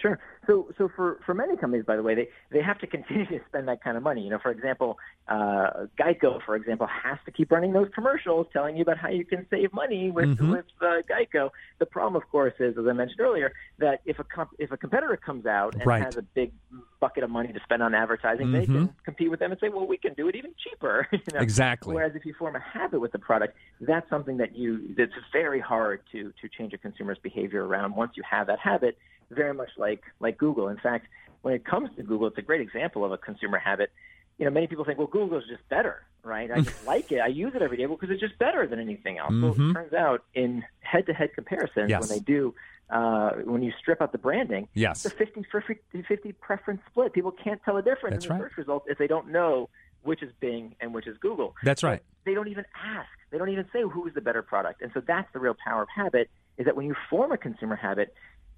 Sure. 0.07 0.19
So, 0.47 0.69
so 0.79 0.89
for, 0.95 1.19
for 1.27 1.35
many 1.35 1.57
companies, 1.57 1.85
by 1.85 1.97
the 1.97 2.03
way, 2.03 2.15
they, 2.15 2.29
they 2.53 2.63
have 2.63 2.79
to 2.79 2.87
continue 2.87 3.27
to 3.27 3.41
spend 3.49 3.67
that 3.69 3.83
kind 3.83 3.97
of 3.97 4.03
money. 4.03 4.23
You 4.23 4.31
know, 4.31 4.39
for 4.39 4.51
example, 4.51 4.99
uh, 5.27 5.87
Geico, 5.99 6.41
for 6.45 6.55
example, 6.55 6.87
has 6.87 7.19
to 7.25 7.33
keep 7.33 7.51
running 7.51 7.73
those 7.73 7.89
commercials 7.95 8.47
telling 8.53 8.77
you 8.77 8.83
about 8.83 8.99
how 8.99 9.09
you 9.09 9.25
can 9.25 9.47
save 9.51 9.73
money 9.73 10.11
with 10.11 10.39
with 10.41 10.65
uh, 10.81 11.03
Geico. 11.11 11.51
The 11.81 11.87
problem, 11.87 12.15
of 12.21 12.29
course, 12.31 12.55
is 12.61 12.79
as 12.79 12.85
I 12.89 12.93
mentioned 12.93 13.21
earlier, 13.21 13.53
that 13.79 14.01
if 14.05 14.19
a 14.19 14.25
comp- 14.25 14.55
if 14.59 14.71
a 14.71 14.77
competitor 14.77 15.17
comes 15.17 15.47
out 15.47 15.75
and 15.75 15.87
Right. 15.87 16.03
has 16.03 16.17
a 16.17 16.23
big 16.23 16.53
bucket 17.01 17.25
of 17.25 17.31
money 17.31 17.53
to 17.53 17.61
spend 17.65 17.83
on 17.83 17.95
advertising, 17.95 18.53
they 18.53 18.67
can 18.67 18.95
compete 19.05 19.31
with 19.31 19.41
them 19.41 19.51
and 19.51 19.61
say, 19.61 19.69
well, 19.69 19.87
we 19.87 19.97
can 19.97 20.15
do 20.15 20.29
it 20.29 20.37
even 20.37 20.53
cheaper. 20.63 21.07
you 21.13 21.19
know? 21.33 21.41
Exactly. 21.41 21.95
Whereas 21.95 22.13
if 22.15 22.25
you 22.25 22.35
form 22.35 22.57
a 22.57 22.61
habit 22.61 23.01
with 23.01 23.13
the 23.13 23.19
product, 23.19 23.57
that's 23.81 24.09
something 24.09 24.37
that 24.37 24.57
you 24.57 24.95
that's 24.97 25.13
very 25.33 25.61
hard 25.61 26.03
to 26.13 26.33
to 26.41 26.49
change 26.57 26.73
a 26.73 26.79
consumer's 26.79 27.19
behavior 27.19 27.67
around. 27.67 27.97
Once 27.97 28.13
you 28.15 28.23
have 28.29 28.47
that 28.47 28.61
habit, 28.61 28.97
very 29.31 29.55
much 29.55 29.71
like 29.77 30.03
like 30.21 30.39
Google. 30.39 30.69
In 30.69 30.77
fact, 30.79 31.07
when 31.43 31.55
it 31.55 31.65
comes 31.65 31.91
to 31.97 32.03
Google, 32.03 32.29
it's 32.29 32.39
a 32.39 32.43
great 32.43 32.61
example 32.61 33.05
of 33.05 33.13
a 33.13 33.19
consumer 33.19 33.59
habit. 33.59 33.91
You 34.39 34.45
know, 34.45 34.51
many 34.51 34.67
people 34.67 34.85
think, 34.85 34.99
well, 34.99 35.07
Google 35.07 35.39
is 35.39 35.45
just 35.49 35.67
better, 35.69 36.03
right? 36.23 36.51
I 36.51 36.61
just 36.61 36.87
like 36.93 37.11
it. 37.11 37.21
I 37.21 37.29
use 37.29 37.55
it 37.55 37.63
every 37.63 37.77
day 37.79 37.87
because 37.87 38.11
it's 38.11 38.21
just 38.21 38.39
better 38.39 38.67
than 38.67 38.79
anything 38.79 39.19
else. 39.19 39.33
Well, 39.33 39.53
it 39.53 39.73
turns 39.73 39.93
out 39.95 40.25
in 40.35 40.63
head-to-head 40.81 41.31
comparisons, 41.35 41.89
Yes. 41.89 42.01
when 42.03 42.19
they 42.19 42.23
do, 42.23 42.55
uh, 42.91 43.31
when 43.45 43.63
you 43.63 43.73
strip 43.81 44.03
out 44.03 44.13
the 44.13 44.19
branding, 44.19 44.69
Yes. 44.75 45.07
it's 45.07 45.15
a 45.15 45.17
50 45.17 45.45
50 45.51 46.03
50 46.03 46.33
preference 46.33 46.83
split. 46.91 47.15
People 47.15 47.33
can't 47.33 47.63
tell 47.65 47.77
a 47.79 47.83
difference 47.83 48.17
That's 48.17 48.27
in 48.27 48.29
the 48.29 48.35
right. 48.43 48.51
search 48.51 48.59
results 48.59 48.87
if 48.91 48.99
they 48.99 49.07
don't 49.07 49.29
know 49.29 49.71
which 50.03 50.23
is 50.23 50.31
Bing 50.39 50.77
and 50.81 50.95
which 50.95 51.07
is 51.09 51.17
Google 51.19 51.57
That's 51.65 51.83
right. 51.83 52.01
they 52.25 52.35
don't 52.35 52.47
even 52.49 52.65
ask. 52.81 53.09
They 53.33 53.39
don't 53.39 53.49
even 53.49 53.65
say 53.73 53.83
who 53.83 54.07
is 54.07 54.15
the 54.15 54.21
better 54.21 54.41
product. 54.43 54.81
And 54.83 54.93
so 54.95 55.01
that's 55.01 55.27
the 55.33 55.41
real 55.41 55.57
power 55.67 55.83
of 55.83 55.89
habit 55.93 56.31
is 56.59 56.67
that 56.67 56.77
when 56.77 56.87
you 56.87 56.95
form 57.11 57.33
a 57.33 57.37
consumer 57.39 57.75
habit, 57.75 58.15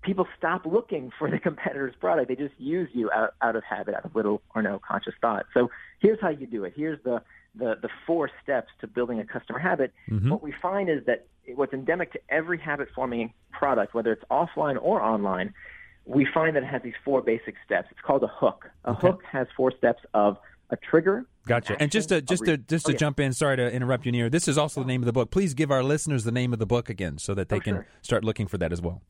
people 0.08 0.26
stop 0.38 0.64
looking 0.64 1.12
for 1.18 1.30
the 1.30 1.38
competitor's 1.48 1.94
product. 2.00 2.28
They 2.28 2.36
just 2.36 2.54
use 2.58 2.88
you 2.94 3.10
out, 3.12 3.34
out 3.42 3.56
of 3.56 3.62
habit, 3.64 3.94
out 3.94 4.04
of 4.06 4.16
little 4.16 4.40
or 4.54 4.62
no 4.62 4.80
conscious 4.86 5.12
thought. 5.20 5.44
So 5.52 5.70
here's 6.00 6.18
how 6.20 6.30
you 6.30 6.46
do 6.46 6.64
it. 6.64 6.72
Here's 6.74 6.98
the, 7.04 7.20
the, 7.54 7.76
the 7.82 7.88
four 8.06 8.30
steps 8.42 8.68
to 8.80 8.86
building 8.86 9.20
a 9.20 9.24
customer 9.24 9.58
habit. 9.58 9.92
Mm-hmm. 10.10 10.30
What 10.30 10.42
we 10.42 10.52
find 10.62 10.88
is 10.88 11.04
that 11.06 11.26
what's 11.54 11.72
endemic 11.74 12.12
to 12.14 12.20
every 12.30 12.58
habit 12.58 12.88
forming 12.94 13.34
product, 13.52 13.94
whether 13.94 14.10
it's 14.12 14.24
offline 14.30 14.78
or 14.80 15.02
online, 15.02 15.52
we 16.06 16.26
find 16.32 16.56
that 16.56 16.62
it 16.62 16.66
has 16.66 16.82
these 16.82 16.94
four 17.04 17.20
basic 17.20 17.54
steps. 17.66 17.88
It's 17.90 18.00
called 18.00 18.22
a 18.22 18.28
hook. 18.28 18.70
A 18.86 18.94
hook 18.94 19.20
has 19.30 19.46
four 19.56 19.70
steps 19.76 20.02
of 20.14 20.38
a 20.70 20.76
trigger. 20.76 21.26
Gotcha. 21.46 21.76
And 21.80 21.90
just 21.90 22.08
to 22.10 22.20
just 22.22 22.44
to 22.46 22.56
just 22.58 22.86
to 22.86 22.92
Oh, 22.92 22.94
yeah. 22.94 22.98
jump 22.98 23.20
in, 23.20 23.32
sorry 23.32 23.56
to 23.56 23.70
interrupt 23.72 24.04
you, 24.06 24.12
Nir. 24.12 24.28
This 24.30 24.48
is 24.48 24.56
also 24.58 24.80
the 24.80 24.86
name 24.86 25.02
of 25.02 25.06
the 25.06 25.12
book. 25.12 25.30
Please 25.30 25.52
give 25.54 25.70
our 25.70 25.82
listeners 25.82 26.24
the 26.24 26.32
name 26.32 26.52
of 26.52 26.58
the 26.58 26.66
book 26.66 26.88
again, 26.90 27.16
so 27.18 27.34
that 27.34 27.48
they 27.50 27.56
Oh, 27.56 27.60
can 27.60 27.74
sure. 27.76 27.86
start 28.02 28.24
looking 28.24 28.46
for 28.46 28.58
that 28.58 28.70
as 28.72 28.80
well. 28.82 29.00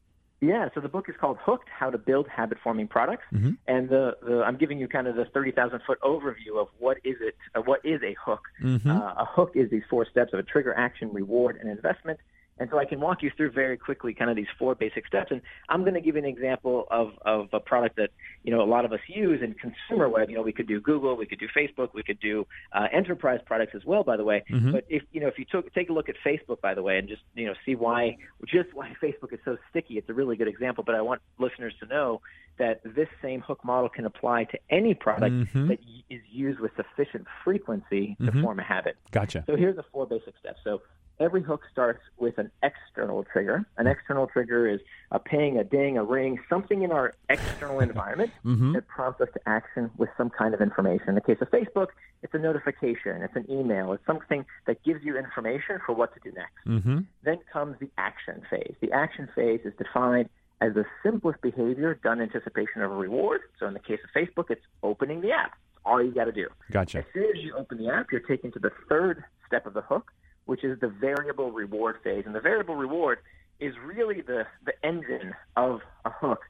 Yeah, 0.40 0.68
so 0.72 0.80
the 0.80 0.88
book 0.88 1.08
is 1.08 1.16
called 1.20 1.38
Hooked: 1.44 1.68
How 1.68 1.90
to 1.90 1.98
Build 1.98 2.28
Habit-Forming 2.28 2.86
Products, 2.88 3.24
Mm-hmm. 3.32 3.50
and 3.66 3.88
the, 3.88 4.16
the 4.22 4.42
I'm 4.42 4.56
giving 4.56 4.78
you 4.78 4.86
kind 4.86 5.06
of 5.08 5.16
the 5.16 5.24
thirty 5.24 5.50
thousand 5.50 5.80
foot 5.86 6.00
overview 6.02 6.60
of 6.60 6.68
what 6.78 6.98
is 7.02 7.16
it, 7.20 7.36
uh, 7.54 7.60
what 7.62 7.80
is 7.84 8.00
a 8.02 8.14
hook. 8.24 8.42
Mm-hmm. 8.62 8.90
Uh, 8.90 8.94
a 8.94 9.24
hook 9.24 9.52
is 9.54 9.68
these 9.70 9.82
four 9.90 10.06
steps 10.06 10.32
of 10.32 10.38
a 10.38 10.44
trigger, 10.44 10.72
action, 10.74 11.12
reward, 11.12 11.56
and 11.60 11.68
investment. 11.68 12.20
And 12.60 12.68
so 12.70 12.78
I 12.78 12.84
can 12.84 13.00
walk 13.00 13.22
you 13.22 13.30
through 13.36 13.52
very 13.52 13.76
quickly 13.76 14.14
kind 14.14 14.30
of 14.30 14.36
these 14.36 14.46
four 14.58 14.74
basic 14.74 15.06
steps. 15.06 15.30
And 15.30 15.40
I'm 15.68 15.82
going 15.82 15.94
to 15.94 16.00
give 16.00 16.16
you 16.16 16.22
an 16.22 16.28
example 16.28 16.86
of, 16.90 17.12
of 17.22 17.48
a 17.52 17.60
product 17.60 17.96
that, 17.96 18.10
you 18.42 18.52
know, 18.52 18.62
a 18.62 18.66
lot 18.66 18.84
of 18.84 18.92
us 18.92 19.00
use 19.06 19.40
in 19.42 19.54
consumer 19.54 20.08
web. 20.08 20.30
You 20.30 20.36
know, 20.36 20.42
we 20.42 20.52
could 20.52 20.66
do 20.66 20.80
Google, 20.80 21.16
we 21.16 21.26
could 21.26 21.38
do 21.38 21.48
Facebook, 21.56 21.94
we 21.94 22.02
could 22.02 22.20
do 22.20 22.46
uh, 22.72 22.86
enterprise 22.92 23.40
products 23.46 23.72
as 23.74 23.84
well, 23.84 24.02
by 24.02 24.16
the 24.16 24.24
way. 24.24 24.44
Mm-hmm. 24.50 24.72
But 24.72 24.84
if, 24.88 25.02
you 25.12 25.20
know, 25.20 25.28
if 25.28 25.38
you 25.38 25.44
took, 25.50 25.72
take 25.74 25.90
a 25.90 25.92
look 25.92 26.08
at 26.08 26.16
Facebook, 26.26 26.60
by 26.60 26.74
the 26.74 26.82
way, 26.82 26.98
and 26.98 27.08
just, 27.08 27.22
you 27.34 27.46
know, 27.46 27.54
see 27.64 27.74
why, 27.74 28.16
just 28.46 28.74
why 28.74 28.92
Facebook 29.02 29.32
is 29.32 29.40
so 29.44 29.56
sticky, 29.70 29.98
it's 29.98 30.08
a 30.08 30.14
really 30.14 30.36
good 30.36 30.48
example. 30.48 30.84
But 30.84 30.94
I 30.94 31.02
want 31.02 31.20
listeners 31.38 31.74
to 31.80 31.86
know 31.86 32.20
that 32.58 32.80
this 32.84 33.08
same 33.22 33.40
hook 33.40 33.64
model 33.64 33.88
can 33.88 34.04
apply 34.04 34.44
to 34.44 34.58
any 34.70 34.94
product 34.94 35.34
Mhm. 35.34 35.68
that 35.68 35.80
y- 35.80 36.02
is 36.10 36.20
used 36.30 36.60
with 36.60 36.74
sufficient 36.76 37.26
frequency 37.44 38.16
to 38.24 38.30
Mhm. 38.32 38.42
form 38.42 38.58
a 38.58 38.62
habit. 38.64 38.96
Gotcha. 39.10 39.44
So 39.46 39.56
here's 39.56 39.76
the 39.76 39.82
four 39.84 40.06
basic 40.06 40.36
steps. 40.38 40.60
So 40.64 40.82
every 41.20 41.40
hook 41.42 41.62
starts 41.70 42.00
with 42.18 42.38
an 42.38 42.50
external 42.62 43.24
trigger. 43.24 43.64
An 43.76 43.86
external 43.88 44.26
trigger 44.28 44.66
is 44.68 44.80
a 45.10 45.18
ping, 45.18 45.58
a 45.58 45.64
ding, 45.64 45.98
a 45.98 46.04
ring, 46.04 46.38
something 46.48 46.82
in 46.82 46.92
our 46.92 47.12
external 47.28 47.80
environment 47.80 48.30
Mhm. 48.44 48.72
that 48.74 48.86
prompts 48.86 49.20
us 49.20 49.28
to 49.32 49.40
action 49.48 49.90
with 49.96 50.10
some 50.16 50.30
kind 50.30 50.54
of 50.54 50.60
information. 50.60 51.08
In 51.10 51.14
the 51.16 51.20
case 51.20 51.40
of 51.40 51.50
Facebook, 51.50 51.88
it's 52.22 52.34
a 52.34 52.38
notification, 52.38 53.22
it's 53.22 53.34
an 53.36 53.50
email, 53.50 53.92
it's 53.92 54.04
something 54.06 54.44
that 54.66 54.82
gives 54.84 55.02
you 55.04 55.16
information 55.16 55.80
for 55.84 55.92
what 55.92 56.12
to 56.14 56.20
do 56.20 56.32
next. 56.32 56.64
Mm-hmm. 56.66 56.98
Then 57.22 57.38
comes 57.52 57.78
the 57.80 57.90
action 57.98 58.42
phase. 58.50 58.74
The 58.80 58.92
action 58.92 59.28
phase 59.34 59.60
is 59.64 59.74
defined 59.76 60.28
as 60.60 60.74
the 60.74 60.84
simplest 61.02 61.40
behavior 61.40 61.94
done 62.02 62.20
in 62.20 62.24
anticipation 62.32 62.82
of 62.82 62.90
a 62.90 62.94
reward. 62.94 63.40
So 63.60 63.66
in 63.66 63.74
the 63.74 63.80
case 63.80 64.00
of 64.04 64.10
Facebook, 64.10 64.50
it's 64.50 64.64
opening 64.82 65.20
the 65.20 65.30
app. 65.30 65.52
It's 65.72 65.80
all 65.84 66.02
you 66.02 66.10
got 66.12 66.24
to 66.24 66.32
do. 66.32 66.48
Gotcha. 66.70 66.98
As 66.98 67.04
soon 67.14 67.24
as 67.24 67.42
you 67.42 67.54
open 67.56 67.78
the 67.78 67.88
app, 67.92 68.06
you're 68.10 68.20
taken 68.20 68.50
to 68.52 68.58
the 68.58 68.70
third 68.88 69.22
step 69.46 69.66
of 69.66 69.74
the 69.74 69.82
hook, 69.82 70.10
which 70.46 70.64
is 70.64 70.78
the 70.80 70.88
variable 70.88 71.52
reward 71.52 71.96
phase. 72.02 72.24
And 72.26 72.34
the 72.34 72.40
variable 72.40 72.74
reward 72.74 73.18
is 73.60 73.74
really 73.84 74.20
the, 74.20 74.46
the 74.64 74.72
engine 74.86 75.34
of 75.56 75.80
a 76.04 76.10
hook. 76.10 76.40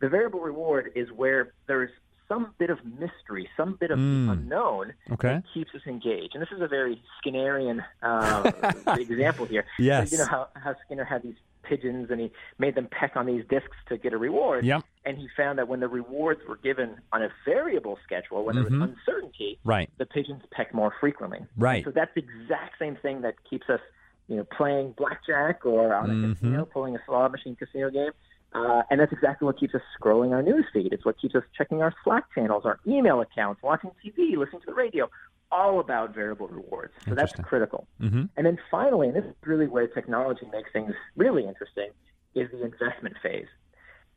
The 0.00 0.08
variable 0.08 0.40
reward 0.40 0.92
is 0.94 1.08
where 1.12 1.52
there's 1.66 1.90
some 2.28 2.54
bit 2.58 2.68
of 2.68 2.78
mystery, 2.84 3.48
some 3.56 3.76
bit 3.80 3.90
of 3.90 3.98
Mm. 3.98 4.30
unknown 4.30 4.92
Okay. 5.12 5.28
that 5.28 5.44
keeps 5.54 5.74
us 5.74 5.80
engaged. 5.86 6.34
And 6.34 6.42
this 6.42 6.50
is 6.54 6.60
a 6.60 6.68
very 6.68 7.02
Skinnerian 7.24 7.82
uh, 8.02 8.52
example 8.98 9.46
here. 9.46 9.64
Yes. 9.78 10.12
You 10.12 10.18
know 10.18 10.26
how, 10.26 10.48
how 10.54 10.74
Skinner 10.84 11.04
had 11.04 11.22
these 11.22 11.36
pigeons 11.68 12.10
and 12.10 12.20
he 12.20 12.32
made 12.58 12.74
them 12.74 12.88
peck 12.90 13.12
on 13.16 13.26
these 13.26 13.44
discs 13.48 13.76
to 13.88 13.98
get 13.98 14.12
a 14.12 14.18
reward. 14.18 14.64
Yep. 14.64 14.82
And 15.04 15.16
he 15.18 15.28
found 15.36 15.58
that 15.58 15.68
when 15.68 15.80
the 15.80 15.88
rewards 15.88 16.40
were 16.48 16.56
given 16.56 16.96
on 17.12 17.22
a 17.22 17.28
variable 17.44 17.98
schedule, 18.04 18.44
when 18.44 18.56
there 18.56 18.64
Mhm. 18.64 18.80
was 18.80 18.90
uncertainty, 18.90 19.58
Right. 19.64 19.90
the 19.98 20.06
pigeons 20.06 20.42
peck 20.50 20.72
more 20.74 20.92
frequently. 21.00 21.40
Right. 21.56 21.84
So 21.84 21.90
that's 21.90 22.12
the 22.14 22.20
exact 22.20 22.78
same 22.78 22.96
thing 22.96 23.20
that 23.22 23.34
keeps 23.44 23.68
us, 23.68 23.80
you 24.28 24.36
know, 24.36 24.44
playing 24.44 24.92
blackjack 24.92 25.64
or 25.66 25.94
on 25.94 26.10
a 26.10 26.14
Mhm. 26.14 26.32
casino, 26.34 26.64
pulling 26.64 26.96
a 26.96 27.04
slot 27.04 27.32
machine 27.32 27.56
casino 27.56 27.90
game. 27.90 28.12
Uh, 28.54 28.82
and 28.90 28.98
that's 28.98 29.12
exactly 29.12 29.44
what 29.44 29.58
keeps 29.58 29.74
us 29.74 29.82
scrolling 30.00 30.32
our 30.32 30.42
news 30.42 30.64
feed. 30.72 30.90
It's 30.94 31.04
what 31.04 31.18
keeps 31.18 31.34
us 31.34 31.44
checking 31.54 31.82
our 31.82 31.92
Slack 32.02 32.32
channels, 32.34 32.64
our 32.64 32.78
email 32.86 33.20
accounts, 33.20 33.62
watching 33.62 33.90
TV, 34.02 34.36
listening 34.36 34.60
to 34.62 34.66
the 34.68 34.74
radio. 34.74 35.10
All 35.50 35.80
about 35.80 36.14
variable 36.14 36.48
rewards. 36.48 36.92
So 37.06 37.14
that's 37.14 37.32
critical. 37.42 37.86
Mm-hmm. 38.00 38.24
And 38.36 38.46
then 38.46 38.58
finally, 38.70 39.08
and 39.08 39.16
this 39.16 39.24
is 39.24 39.34
really 39.44 39.66
where 39.66 39.86
technology 39.86 40.46
makes 40.52 40.70
things 40.72 40.92
really 41.16 41.46
interesting, 41.46 41.90
is 42.34 42.50
the 42.50 42.64
investment 42.64 43.16
phase. 43.22 43.46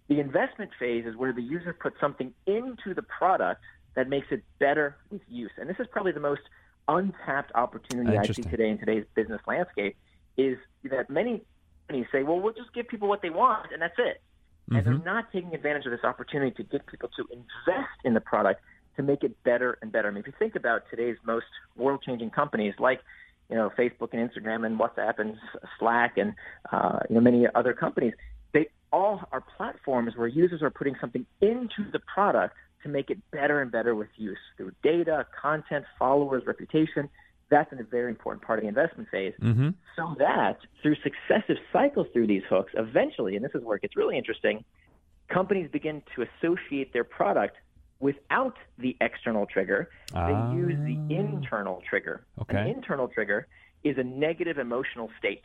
The 0.10 0.20
investment 0.20 0.72
phase 0.78 1.06
is 1.06 1.16
where 1.16 1.32
the 1.32 1.42
user 1.42 1.74
puts 1.74 2.00
something 2.02 2.34
into 2.46 2.94
the 2.94 3.02
product 3.02 3.62
that 3.96 4.10
makes 4.10 4.28
it 4.32 4.44
better 4.60 4.98
with 5.10 5.22
use. 5.30 5.52
And 5.58 5.70
this 5.70 5.78
is 5.80 5.88
probably 5.90 6.12
the 6.12 6.20
most 6.20 6.42
untapped 6.88 7.52
opportunity 7.56 8.18
I 8.18 8.26
see 8.26 8.42
today 8.42 8.70
in 8.70 8.78
today's 8.78 9.06
business 9.16 9.42
landscape 9.48 9.96
is 10.38 10.58
that 10.84 11.10
many 11.10 11.44
companies 11.88 12.08
say, 12.12 12.24
well, 12.24 12.40
we'll 12.40 12.54
just 12.54 12.74
give 12.74 12.88
people 12.88 13.08
what 13.08 13.22
they 13.22 13.30
want 13.30 13.72
and 13.72 13.82
that's 13.82 13.98
it. 13.98 14.22
And 14.70 14.86
they're 14.86 15.14
not 15.14 15.32
taking 15.34 15.54
advantage 15.54 15.86
of 15.86 15.92
this 15.92 16.04
opportunity 16.04 16.52
to 16.56 16.64
get 16.64 16.86
people 16.88 17.10
to 17.18 17.26
invest 17.32 17.90
in 18.06 18.14
the 18.14 18.22
product 18.22 18.62
to 18.96 19.04
make 19.04 19.24
it 19.24 19.42
better 19.44 19.78
and 19.82 19.92
better. 19.92 20.08
I 20.08 20.12
mean, 20.12 20.22
if 20.22 20.28
you 20.28 20.34
think 20.38 20.56
about 20.56 20.84
today's 20.90 21.18
most 21.26 21.46
world-changing 21.76 22.32
companies 22.32 22.74
like 22.80 23.00
you 23.52 23.58
know, 23.58 23.70
Facebook 23.78 24.14
and 24.14 24.30
Instagram 24.30 24.66
and 24.66 24.80
WhatsApp 24.80 25.20
and 25.20 25.36
Slack 25.78 26.18
and 26.18 26.34
uh, 26.72 27.00
you 27.10 27.16
know 27.16 27.22
many 27.22 27.46
other 27.54 27.74
companies. 27.74 28.14
They 28.54 28.68
all 28.94 29.22
are 29.32 29.42
platforms 29.58 30.14
where 30.16 30.28
users 30.28 30.62
are 30.62 30.70
putting 30.70 30.96
something 31.02 31.26
into 31.42 31.92
the 31.92 32.00
product 32.00 32.56
to 32.84 32.90
make 32.90 33.10
it 33.10 33.20
better 33.30 33.62
and 33.62 33.70
better 33.70 33.94
with 33.94 34.08
use 34.16 34.38
through 34.58 34.72
data, 34.82 35.28
content, 35.40 35.86
followers, 36.00 36.44
reputation. 36.48 37.10
That's 37.50 37.72
a 37.74 37.84
very 37.84 38.10
important 38.10 38.44
part 38.44 38.60
of 38.60 38.64
the 38.64 38.70
investment 38.70 39.10
phase. 39.10 39.34
Mm-hmm. 39.42 39.70
So 39.98 40.16
that 40.20 40.60
through 40.82 40.96
successive 41.04 41.58
cycles 41.74 42.08
through 42.14 42.28
these 42.28 42.44
hooks, 42.50 42.72
eventually, 42.76 43.36
and 43.36 43.44
this 43.44 43.52
is 43.54 43.62
where 43.62 43.76
it 43.76 43.82
gets 43.82 43.98
really 43.98 44.18
interesting, 44.18 44.64
companies 45.28 45.70
begin 45.70 46.02
to 46.16 46.26
associate 46.40 46.94
their 46.94 47.04
product 47.04 47.58
without 48.02 48.58
the 48.80 48.98
external 49.00 49.46
trigger. 49.46 49.90
They 50.12 50.18
Ah. 50.20 50.52
use 50.54 50.78
the 50.86 50.98
internal 51.16 51.82
trigger. 51.88 52.26
Okay. 52.42 52.58
An 52.60 52.68
internal 52.68 53.08
trigger 53.08 53.48
is 53.84 53.98
a 53.98 54.04
negative 54.04 54.58
emotional 54.58 55.10
state 55.18 55.44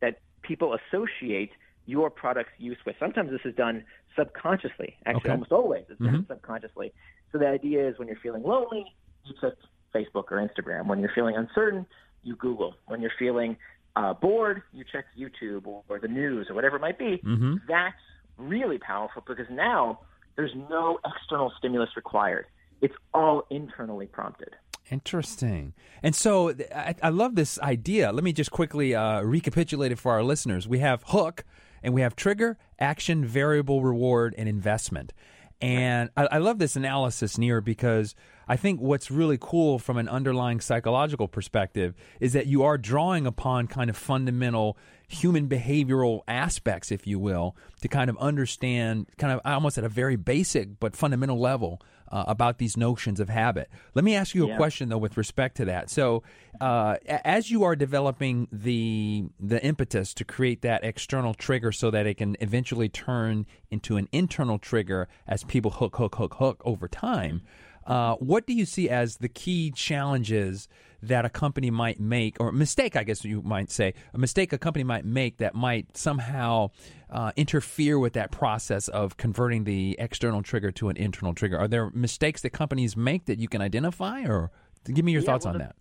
that 0.00 0.20
people 0.42 0.74
associate 0.74 1.52
your 1.86 2.10
product's 2.10 2.52
use 2.58 2.78
with. 2.84 2.96
Sometimes 2.98 3.30
this 3.30 3.44
is 3.44 3.54
done 3.54 3.84
subconsciously. 4.14 4.96
Actually, 5.06 5.20
Okay. 5.22 5.30
almost 5.32 5.52
always 5.52 5.84
it's 5.88 6.00
done 6.00 6.22
Mhm. 6.22 6.26
subconsciously. 6.28 6.92
So 7.32 7.38
the 7.38 7.48
idea 7.48 7.86
is 7.88 7.98
when 7.98 8.08
you're 8.08 8.16
feeling 8.18 8.42
lonely, 8.42 8.94
you 9.24 9.34
check 9.40 9.54
Facebook 9.94 10.30
or 10.30 10.36
Instagram. 10.46 10.86
When 10.86 11.00
you're 11.00 11.10
feeling 11.14 11.36
uncertain, 11.36 11.86
you 12.22 12.36
Google. 12.36 12.76
When 12.86 13.00
you're 13.00 13.10
feeling 13.18 13.56
uh, 13.94 14.12
bored, 14.12 14.62
you 14.74 14.84
check 14.84 15.06
YouTube 15.16 15.66
or, 15.66 15.82
or 15.88 15.98
the 15.98 16.06
news 16.08 16.50
or 16.50 16.54
whatever 16.54 16.76
it 16.76 16.80
might 16.80 16.98
be. 16.98 17.16
Mhm. 17.24 17.66
That's 17.66 17.96
really 18.36 18.76
powerful 18.76 19.22
because 19.26 19.48
now 19.48 20.00
there's 20.36 20.54
no 20.70 20.98
external 21.04 21.52
stimulus 21.58 21.90
required. 21.96 22.46
It's 22.80 22.94
all 23.14 23.46
internally 23.50 24.06
prompted. 24.06 24.50
Interesting. 24.90 25.74
And 26.02 26.14
so 26.14 26.54
I, 26.74 26.94
I 27.02 27.08
love 27.08 27.34
this 27.34 27.58
idea. 27.60 28.12
Let 28.12 28.22
me 28.22 28.32
just 28.32 28.50
quickly 28.50 28.94
uh, 28.94 29.22
recapitulate 29.22 29.92
it 29.92 29.98
for 29.98 30.12
our 30.12 30.22
listeners. 30.22 30.68
We 30.68 30.78
have 30.78 31.02
hook, 31.08 31.44
and 31.82 31.92
we 31.94 32.02
have 32.02 32.14
trigger, 32.14 32.58
action, 32.78 33.24
variable 33.24 33.82
reward, 33.82 34.34
and 34.38 34.48
investment. 34.48 35.12
And 35.60 36.10
I, 36.16 36.26
I 36.26 36.38
love 36.38 36.58
this 36.58 36.76
analysis, 36.76 37.38
Nir, 37.38 37.60
because 37.60 38.14
I 38.48 38.56
think 38.56 38.80
what's 38.80 39.10
really 39.10 39.38
cool 39.40 39.78
from 39.78 39.96
an 39.96 40.08
underlying 40.08 40.60
psychological 40.60 41.26
perspective 41.28 41.94
is 42.20 42.32
that 42.34 42.46
you 42.46 42.62
are 42.62 42.78
drawing 42.78 43.26
upon 43.26 43.66
kind 43.66 43.90
of 43.90 43.96
fundamental 43.96 44.76
human 45.08 45.48
behavioral 45.48 46.20
aspects, 46.28 46.90
if 46.92 47.06
you 47.06 47.18
will, 47.18 47.56
to 47.80 47.88
kind 47.88 48.08
of 48.10 48.16
understand, 48.18 49.06
kind 49.18 49.32
of 49.32 49.40
almost 49.44 49.78
at 49.78 49.84
a 49.84 49.88
very 49.88 50.16
basic 50.16 50.78
but 50.78 50.94
fundamental 50.96 51.38
level, 51.40 51.80
uh, 52.12 52.24
about 52.28 52.58
these 52.58 52.76
notions 52.76 53.18
of 53.18 53.28
habit. 53.28 53.68
Let 53.94 54.04
me 54.04 54.14
ask 54.14 54.32
you 54.34 54.44
a 54.44 54.48
Yeah. 54.48 54.56
question 54.56 54.88
though 54.90 54.98
with 54.98 55.16
respect 55.16 55.56
to 55.56 55.64
that. 55.64 55.90
So, 55.90 56.22
uh, 56.60 56.96
as 57.08 57.50
you 57.50 57.64
are 57.64 57.74
developing 57.74 58.46
the 58.52 59.24
the 59.40 59.62
impetus 59.64 60.14
to 60.14 60.24
create 60.24 60.62
that 60.62 60.84
external 60.84 61.34
trigger 61.34 61.72
so 61.72 61.90
that 61.90 62.06
it 62.06 62.14
can 62.16 62.36
eventually 62.40 62.88
turn 62.88 63.44
into 63.72 63.96
an 63.96 64.08
internal 64.12 64.58
trigger 64.58 65.08
as 65.26 65.42
people 65.44 65.72
hook, 65.72 65.96
hook, 65.96 66.14
hook, 66.14 66.34
hook 66.34 66.62
over 66.64 66.86
time. 66.86 67.42
Uh, 67.86 68.16
what 68.16 68.46
do 68.46 68.52
you 68.52 68.64
see 68.66 68.88
as 68.90 69.18
the 69.18 69.28
key 69.28 69.70
challenges 69.70 70.68
that 71.02 71.24
a 71.24 71.28
company 71.30 71.70
might 71.70 72.00
make, 72.00 72.36
or 72.40 72.50
mistake, 72.50 72.96
I 72.96 73.04
guess 73.04 73.24
you 73.24 73.42
might 73.42 73.70
say, 73.70 73.94
a 74.12 74.18
mistake 74.18 74.52
a 74.52 74.58
company 74.58 74.82
might 74.82 75.04
make 75.04 75.36
that 75.38 75.54
might 75.54 75.96
somehow 75.96 76.70
uh, 77.10 77.30
interfere 77.36 77.98
with 77.98 78.14
that 78.14 78.32
process 78.32 78.88
of 78.88 79.16
converting 79.16 79.64
the 79.64 79.94
external 80.00 80.42
trigger 80.42 80.72
to 80.72 80.88
an 80.88 80.96
internal 80.96 81.32
trigger? 81.34 81.58
Are 81.58 81.68
there 81.68 81.90
mistakes 81.90 82.42
that 82.42 82.50
companies 82.50 82.96
make 82.96 83.26
that 83.26 83.38
you 83.38 83.46
can 83.46 83.60
identify, 83.62 84.22
or 84.24 84.50
give 84.92 85.04
me 85.04 85.12
your 85.12 85.22
Yeah, 85.22 85.26
thoughts 85.26 85.44
well, 85.44 85.54
on 85.54 85.58
the- 85.60 85.64
that? 85.66 85.76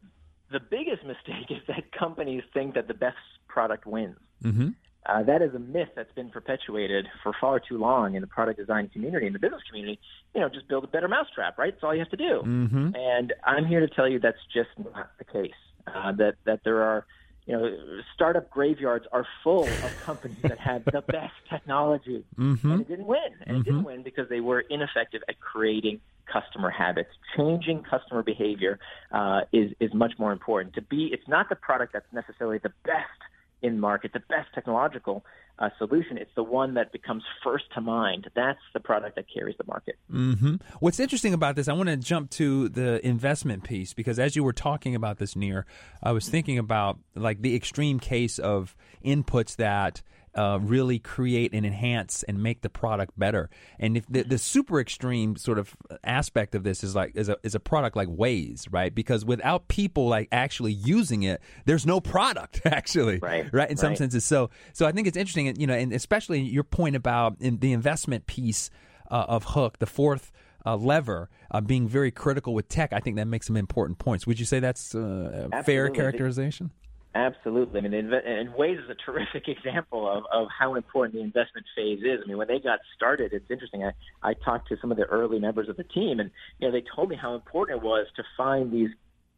The 0.52 0.60
biggest 0.60 1.04
mistake 1.08 1.50
is 1.50 1.64
that 1.68 1.92
companies 1.92 2.44
think 2.54 2.76
that 2.76 2.88
the 2.88 2.94
best 2.94 3.18
product 3.48 3.88
wins. 3.88 4.18
Mm-hmm. 4.44 4.70
Uh, 5.06 5.22
that 5.24 5.42
is 5.42 5.54
a 5.54 5.60
myth 5.60 5.90
that's 5.96 6.12
been 6.14 6.30
perpetuated 6.30 7.08
for 7.22 7.32
far 7.40 7.60
too 7.60 7.78
long 7.78 8.16
in 8.16 8.22
the 8.22 8.28
product 8.28 8.58
design 8.60 8.90
community, 8.90 9.28
in 9.28 9.34
the 9.34 9.40
business 9.40 9.62
community. 9.70 10.00
You 10.34 10.42
know, 10.42 10.50
just 10.50 10.68
build 10.68 10.84
a 10.84 10.88
better 10.88 11.08
mousetrap, 11.08 11.58
right? 11.58 11.74
That's 11.74 11.84
all 11.84 11.94
you 11.94 12.00
have 12.00 12.10
to 12.10 12.18
do. 12.18 12.42
Mm-hmm. 12.44 12.96
And 12.96 13.34
I'm 13.44 13.66
here 13.66 13.80
to 13.82 13.88
tell 13.88 14.08
you 14.08 14.20
that's 14.20 14.38
just 14.54 14.70
not 14.78 15.12
the 15.18 15.26
case. 15.26 15.52
Uh, 15.88 16.12
that 16.14 16.36
that 16.46 16.62
there 16.64 16.82
are, 16.82 17.06
you 17.46 17.54
know, 17.56 17.78
startup 18.16 18.50
graveyards 18.50 19.06
are 19.12 19.28
full 19.44 19.66
of 19.68 19.98
companies 20.04 20.38
that 20.42 20.58
had 20.58 20.84
the 20.86 21.02
best 21.02 21.34
technology, 21.50 22.24
Mm-hmm. 22.40 22.72
and 22.72 22.82
it 22.82 22.88
didn't 22.88 23.06
win. 23.06 23.20
And 23.46 23.58
it 23.58 23.64
didn't 23.64 23.84
win 23.84 24.02
because 24.02 24.28
they 24.30 24.40
were 24.40 24.62
ineffective 24.62 25.22
at 25.30 25.40
creating 25.40 26.02
customer 26.26 26.72
habits. 26.72 27.12
Changing 27.38 27.84
customer 27.84 28.24
behavior 28.24 28.80
uh, 29.12 29.42
is 29.54 29.72
is 29.80 29.94
much 29.94 30.14
more 30.18 30.32
important. 30.32 30.74
To 30.74 30.82
be, 30.82 31.10
it's 31.14 31.28
not 31.28 31.50
the 31.50 31.56
product 31.56 31.94
that's 31.94 32.12
necessarily 32.12 32.58
the 32.58 32.74
best 32.84 33.22
in 33.66 33.80
market, 33.80 34.14
the 34.14 34.20
best 34.20 34.54
technological 34.54 35.26
uh, 35.58 35.70
solution. 35.78 36.18
It's 36.18 36.32
the 36.36 36.44
one 36.44 36.74
that 36.76 36.92
becomes 36.92 37.24
first 37.44 37.66
to 37.74 37.82
mind. 37.82 38.30
That's 38.36 38.60
the 38.74 38.80
product 38.80 39.16
that 39.16 39.26
carries 39.34 39.56
the 39.58 39.64
market. 39.68 39.96
Mm-hmm. 40.12 40.56
What's 40.80 41.00
interesting 41.00 41.34
about 41.34 41.56
this, 41.56 41.68
I 41.68 41.74
want 41.74 41.90
to 41.90 41.98
jump 41.98 42.30
to 42.32 42.70
the 42.70 43.06
investment 43.06 43.64
piece 43.64 43.94
because 43.94 44.20
as 44.20 44.36
you 44.36 44.44
were 44.44 44.54
talking 44.54 44.96
about 44.96 45.18
this, 45.18 45.36
Nir, 45.36 45.66
I 46.04 46.12
was 46.12 46.28
thinking 46.30 46.58
about 46.58 47.00
like 47.16 47.42
the 47.42 47.56
extreme 47.56 48.00
case 48.00 48.38
of 48.38 48.76
inputs 49.04 49.56
that 49.56 50.02
uh, 50.36 50.60
really 50.62 51.00
create 51.00 51.54
and 51.54 51.66
enhance 51.66 52.24
and 52.24 52.42
make 52.42 52.62
the 52.62 52.70
product 52.70 53.18
better. 53.18 53.50
And 53.80 53.98
if 53.98 54.06
the, 54.08 54.24
the 54.24 54.38
super 54.38 54.80
extreme 54.80 55.38
sort 55.38 55.58
of 55.58 55.76
aspect 56.04 56.56
of 56.56 56.64
this 56.64 56.84
is 56.84 56.96
like 56.96 57.16
is 57.16 57.30
a 57.30 57.38
is 57.44 57.56
a 57.56 57.60
product 57.60 57.96
like 57.96 58.10
Waze, 58.10 58.68
right? 58.70 58.94
Because 58.94 59.24
without 59.24 59.68
people 59.68 60.08
like 60.08 60.28
actually 60.32 60.74
using 60.74 61.24
it, 61.24 61.42
there's 61.66 61.86
no 61.86 62.02
product 62.02 62.62
actually, 62.66 63.20
right? 63.20 63.52
Right. 63.52 63.70
In 63.70 63.78
some 63.78 63.90
right. 63.90 63.98
senses. 63.98 64.26
So 64.26 64.50
so 64.74 64.86
I 64.86 64.92
think 64.92 65.08
it's 65.08 65.18
interesting, 65.18 65.56
you 65.60 65.68
know, 65.68 65.74
and 65.74 65.94
especially 65.94 66.42
your 66.42 66.64
point 66.64 66.96
about 66.96 67.38
in 67.40 67.60
the 67.60 67.72
investment 67.72 68.28
piece 68.28 68.70
uh, 69.10 69.26
of 69.28 69.44
Hook, 69.46 69.80
the 69.80 69.88
fourth. 69.88 70.32
Uh, 70.68 70.76
lever 70.76 71.30
uh, 71.52 71.62
being 71.62 71.88
very 71.88 72.10
critical 72.10 72.56
with 72.56 72.68
tech, 72.68 72.92
I 72.92 73.00
think 73.00 73.18
that 73.18 73.28
makes 73.28 73.46
some 73.46 73.56
important 73.56 74.00
points. 74.00 74.26
Would 74.26 74.40
you 74.40 74.48
say 74.48 74.60
that's 74.60 74.96
uh, 74.96 75.48
a 75.54 75.62
fair 75.62 75.92
characterization? 75.92 76.72
Absolutely. 77.16 77.80
I 77.80 77.82
mean, 77.82 77.94
and 77.94 78.50
Waze 78.54 78.84
is 78.84 78.90
a 78.90 78.96
terrific 78.96 79.48
example 79.48 80.06
of, 80.06 80.26
of 80.34 80.50
how 80.58 80.76
important 80.76 81.16
the 81.16 81.22
investment 81.22 81.66
phase 81.74 82.00
is. 82.00 82.20
I 82.24 82.28
mean, 82.28 82.38
when 82.38 82.50
they 82.50 82.60
got 82.60 82.80
started, 82.96 83.32
it's 83.32 83.50
interesting. 83.50 83.86
I, 83.86 83.92
I 84.22 84.34
talked 84.34 84.68
to 84.70 84.78
some 84.82 84.92
of 84.92 84.98
the 84.98 85.06
early 85.06 85.40
members 85.40 85.70
of 85.70 85.78
the 85.78 85.86
team, 85.86 86.20
and 86.20 86.30
you 86.60 86.68
know, 86.68 86.74
they 86.74 86.84
told 86.94 87.10
me 87.10 87.16
how 87.16 87.34
important 87.34 87.80
it 87.80 87.86
was 87.86 88.08
to 88.18 88.24
find 88.36 88.72
these 88.72 88.90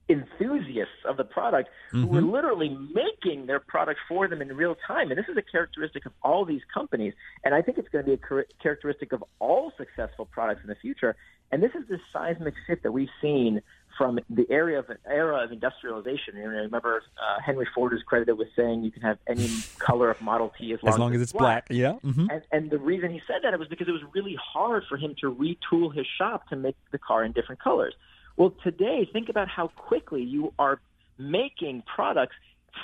enthusiasts 0.09 1.03
of 1.05 1.17
the 1.17 1.23
product 1.23 1.69
mm-hmm. 1.93 2.01
who 2.01 2.07
were 2.07 2.21
literally 2.21 2.69
making 2.69 3.45
their 3.45 3.59
product 3.59 3.99
for 4.07 4.27
them 4.27 4.41
in 4.41 4.47
real 4.55 4.75
time. 4.87 5.11
And 5.11 5.17
this 5.17 5.27
is 5.29 5.37
a 5.37 5.41
characteristic 5.41 6.05
of 6.05 6.13
all 6.23 6.45
these 6.45 6.61
companies. 6.73 7.13
And 7.43 7.53
I 7.53 7.61
think 7.61 7.77
it's 7.77 7.89
going 7.89 8.05
to 8.05 8.15
be 8.15 8.21
a 8.21 8.43
characteristic 8.61 9.11
of 9.11 9.23
all 9.39 9.71
successful 9.77 10.25
products 10.25 10.61
in 10.63 10.69
the 10.69 10.75
future. 10.75 11.15
And 11.51 11.61
this 11.61 11.71
is 11.75 11.87
this 11.89 11.99
seismic 12.11 12.55
shift 12.65 12.83
that 12.83 12.91
we've 12.91 13.09
seen 13.21 13.61
from 13.97 14.19
the 14.29 14.45
area 14.49 14.79
of 14.79 14.85
era 15.05 15.43
of 15.43 15.51
industrialization. 15.51 16.37
You 16.37 16.43
know, 16.43 16.49
remember 16.49 17.03
uh, 17.17 17.41
Henry 17.43 17.67
Ford 17.73 17.93
is 17.93 18.01
credited 18.03 18.37
with 18.37 18.49
saying 18.55 18.83
you 18.83 18.91
can 18.91 19.01
have 19.01 19.17
any 19.27 19.49
color 19.79 20.11
of 20.11 20.21
Model 20.21 20.53
T 20.57 20.73
as 20.73 20.83
long 20.83 20.93
as, 20.93 20.99
long 20.99 21.15
as, 21.15 21.21
it's 21.21 21.31
black. 21.31 21.67
black. 21.67 21.77
Yeah. 21.77 21.93
Mm-hmm. 22.03 22.29
And, 22.29 22.41
and 22.51 22.69
the 22.69 22.77
reason 22.77 23.11
he 23.11 23.21
said 23.27 23.37
that 23.43 23.53
it 23.53 23.59
was 23.59 23.67
because 23.67 23.87
it 23.87 23.91
was 23.91 24.03
really 24.13 24.37
hard 24.41 24.83
for 24.87 24.97
him 24.97 25.15
to 25.21 25.33
retool 25.33 25.93
his 25.95 26.05
shop 26.17 26.47
to 26.49 26.55
make 26.55 26.75
the 26.91 26.97
car 26.97 27.23
in 27.23 27.31
different 27.31 27.61
colors. 27.61 27.93
Well, 28.35 28.53
today, 28.63 29.09
think 29.11 29.29
about 29.29 29.47
how 29.47 29.69
quickly 29.69 30.21
you 30.21 30.53
are 30.59 30.79
making 31.17 31.83
products 31.93 32.35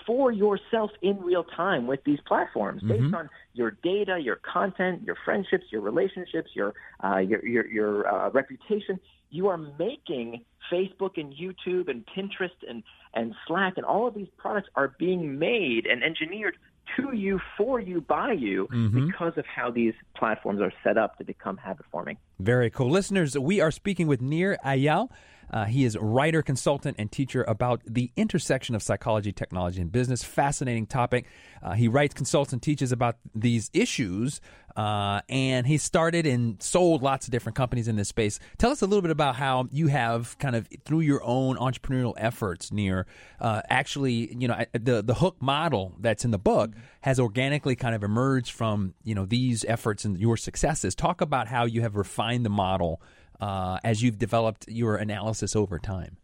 for 0.05 0.32
yourself 0.32 0.91
in 1.01 1.22
real 1.22 1.43
time 1.43 1.88
with 1.88 2.03
these 2.03 2.20
platforms 2.25 2.82
based 2.82 3.03
mm-hmm. 3.03 3.15
on 3.15 3.29
your 3.53 3.72
data, 3.84 4.17
your 4.20 4.38
content, 4.38 5.03
your 5.03 5.15
friendships, 5.24 5.65
your 5.70 5.82
relationships, 5.82 6.50
your 6.53 6.74
uh, 7.03 7.17
your 7.17 7.46
your, 7.46 7.67
your 7.67 8.08
uh, 8.08 8.29
reputation. 8.32 9.00
You 9.33 9.47
are 9.47 9.57
making 9.57 10.45
Facebook 10.71 11.17
and 11.17 11.33
YouTube 11.33 11.89
and 11.89 12.05
Pinterest 12.05 12.51
and 12.69 12.83
and 13.15 13.33
Slack 13.47 13.73
and 13.77 13.85
all 13.85 14.07
of 14.07 14.13
these 14.13 14.27
products 14.37 14.69
are 14.75 14.95
being 14.99 15.39
made 15.39 15.87
and 15.87 16.03
engineered 16.03 16.55
to 16.97 17.15
you, 17.15 17.39
for 17.57 17.79
you, 17.79 18.01
by 18.01 18.33
you, 18.33 18.67
mm-hmm. 18.71 19.07
because 19.07 19.33
of 19.37 19.45
how 19.45 19.71
these 19.71 19.93
platforms 20.15 20.61
are 20.61 20.71
set 20.83 20.97
up 20.97 21.17
to 21.17 21.23
become 21.23 21.57
habit 21.57 21.85
forming. 21.91 22.17
Very 22.43 22.69
cool. 22.69 22.89
Listeners, 22.89 23.38
we 23.39 23.62
are 23.62 23.71
speaking 23.71 24.05
with 24.05 24.21
Nir 24.21 24.57
Eyal. 24.65 25.09
Uh, 25.50 25.63
he 25.63 25.85
is 25.85 25.97
writer, 25.97 26.41
consultant, 26.41 26.97
and 27.00 27.09
teacher 27.09 27.43
about 27.43 27.81
the 27.85 28.12
intersection 28.17 28.75
of 28.75 28.83
psychology, 28.83 29.31
technology, 29.31 29.79
and 29.79 29.89
business. 29.89 30.25
Fascinating 30.25 30.85
topic. 30.85 31.25
Uh, 31.62 31.71
he 31.71 31.88
writes, 31.88 32.13
consults, 32.13 32.51
and 32.51 32.62
teaches 32.62 32.91
about 32.91 33.15
these 33.33 33.71
issues. 33.73 34.41
Uh, 34.75 35.21
and 35.29 35.67
he 35.67 35.77
started 35.77 36.25
and 36.25 36.62
sold 36.62 37.01
lots 37.01 37.27
of 37.27 37.31
different 37.31 37.55
companies 37.55 37.88
in 37.88 37.95
this 37.95 38.09
space. 38.09 38.39
Tell 38.57 38.71
us 38.71 38.81
a 38.81 38.88
little 38.88 39.03
bit 39.03 39.12
about 39.12 39.35
how 39.35 39.69
you 39.71 39.88
have 39.88 40.38
kind 40.39 40.55
of 40.55 40.67
through 40.83 41.01
your 41.01 41.23
own 41.23 41.55
entrepreneurial 41.55 42.13
efforts, 42.17 42.71
Nir 42.71 43.05
uh, 43.39 43.62
actually, 43.69 44.33
you 44.35 44.47
know, 44.47 44.65
the 44.73 45.03
the 45.03 45.13
hook 45.13 45.35
model 45.39 45.95
that's 46.00 46.25
in 46.25 46.31
the 46.31 46.39
book 46.39 46.71
has 47.03 47.19
organically 47.19 47.75
kind 47.75 47.93
of 47.93 48.03
emerged 48.03 48.51
from 48.51 48.93
you 49.03 49.13
know 49.13 49.25
these 49.25 49.63
efforts 49.65 50.05
and 50.05 50.17
your 50.17 50.38
successes. 50.38 50.95
Talk 50.95 51.22
about 51.22 51.48
how 51.48 51.65
you 51.65 51.81
have 51.81 51.95
refined 51.95 52.45
the 52.45 52.50
model 52.50 53.01
uh, 53.41 53.77
as 53.83 54.01
you've 54.01 54.17
developed 54.17 54.65
your 54.69 54.95
analysis 54.95 55.55
over 55.55 55.79
time? 55.79 56.17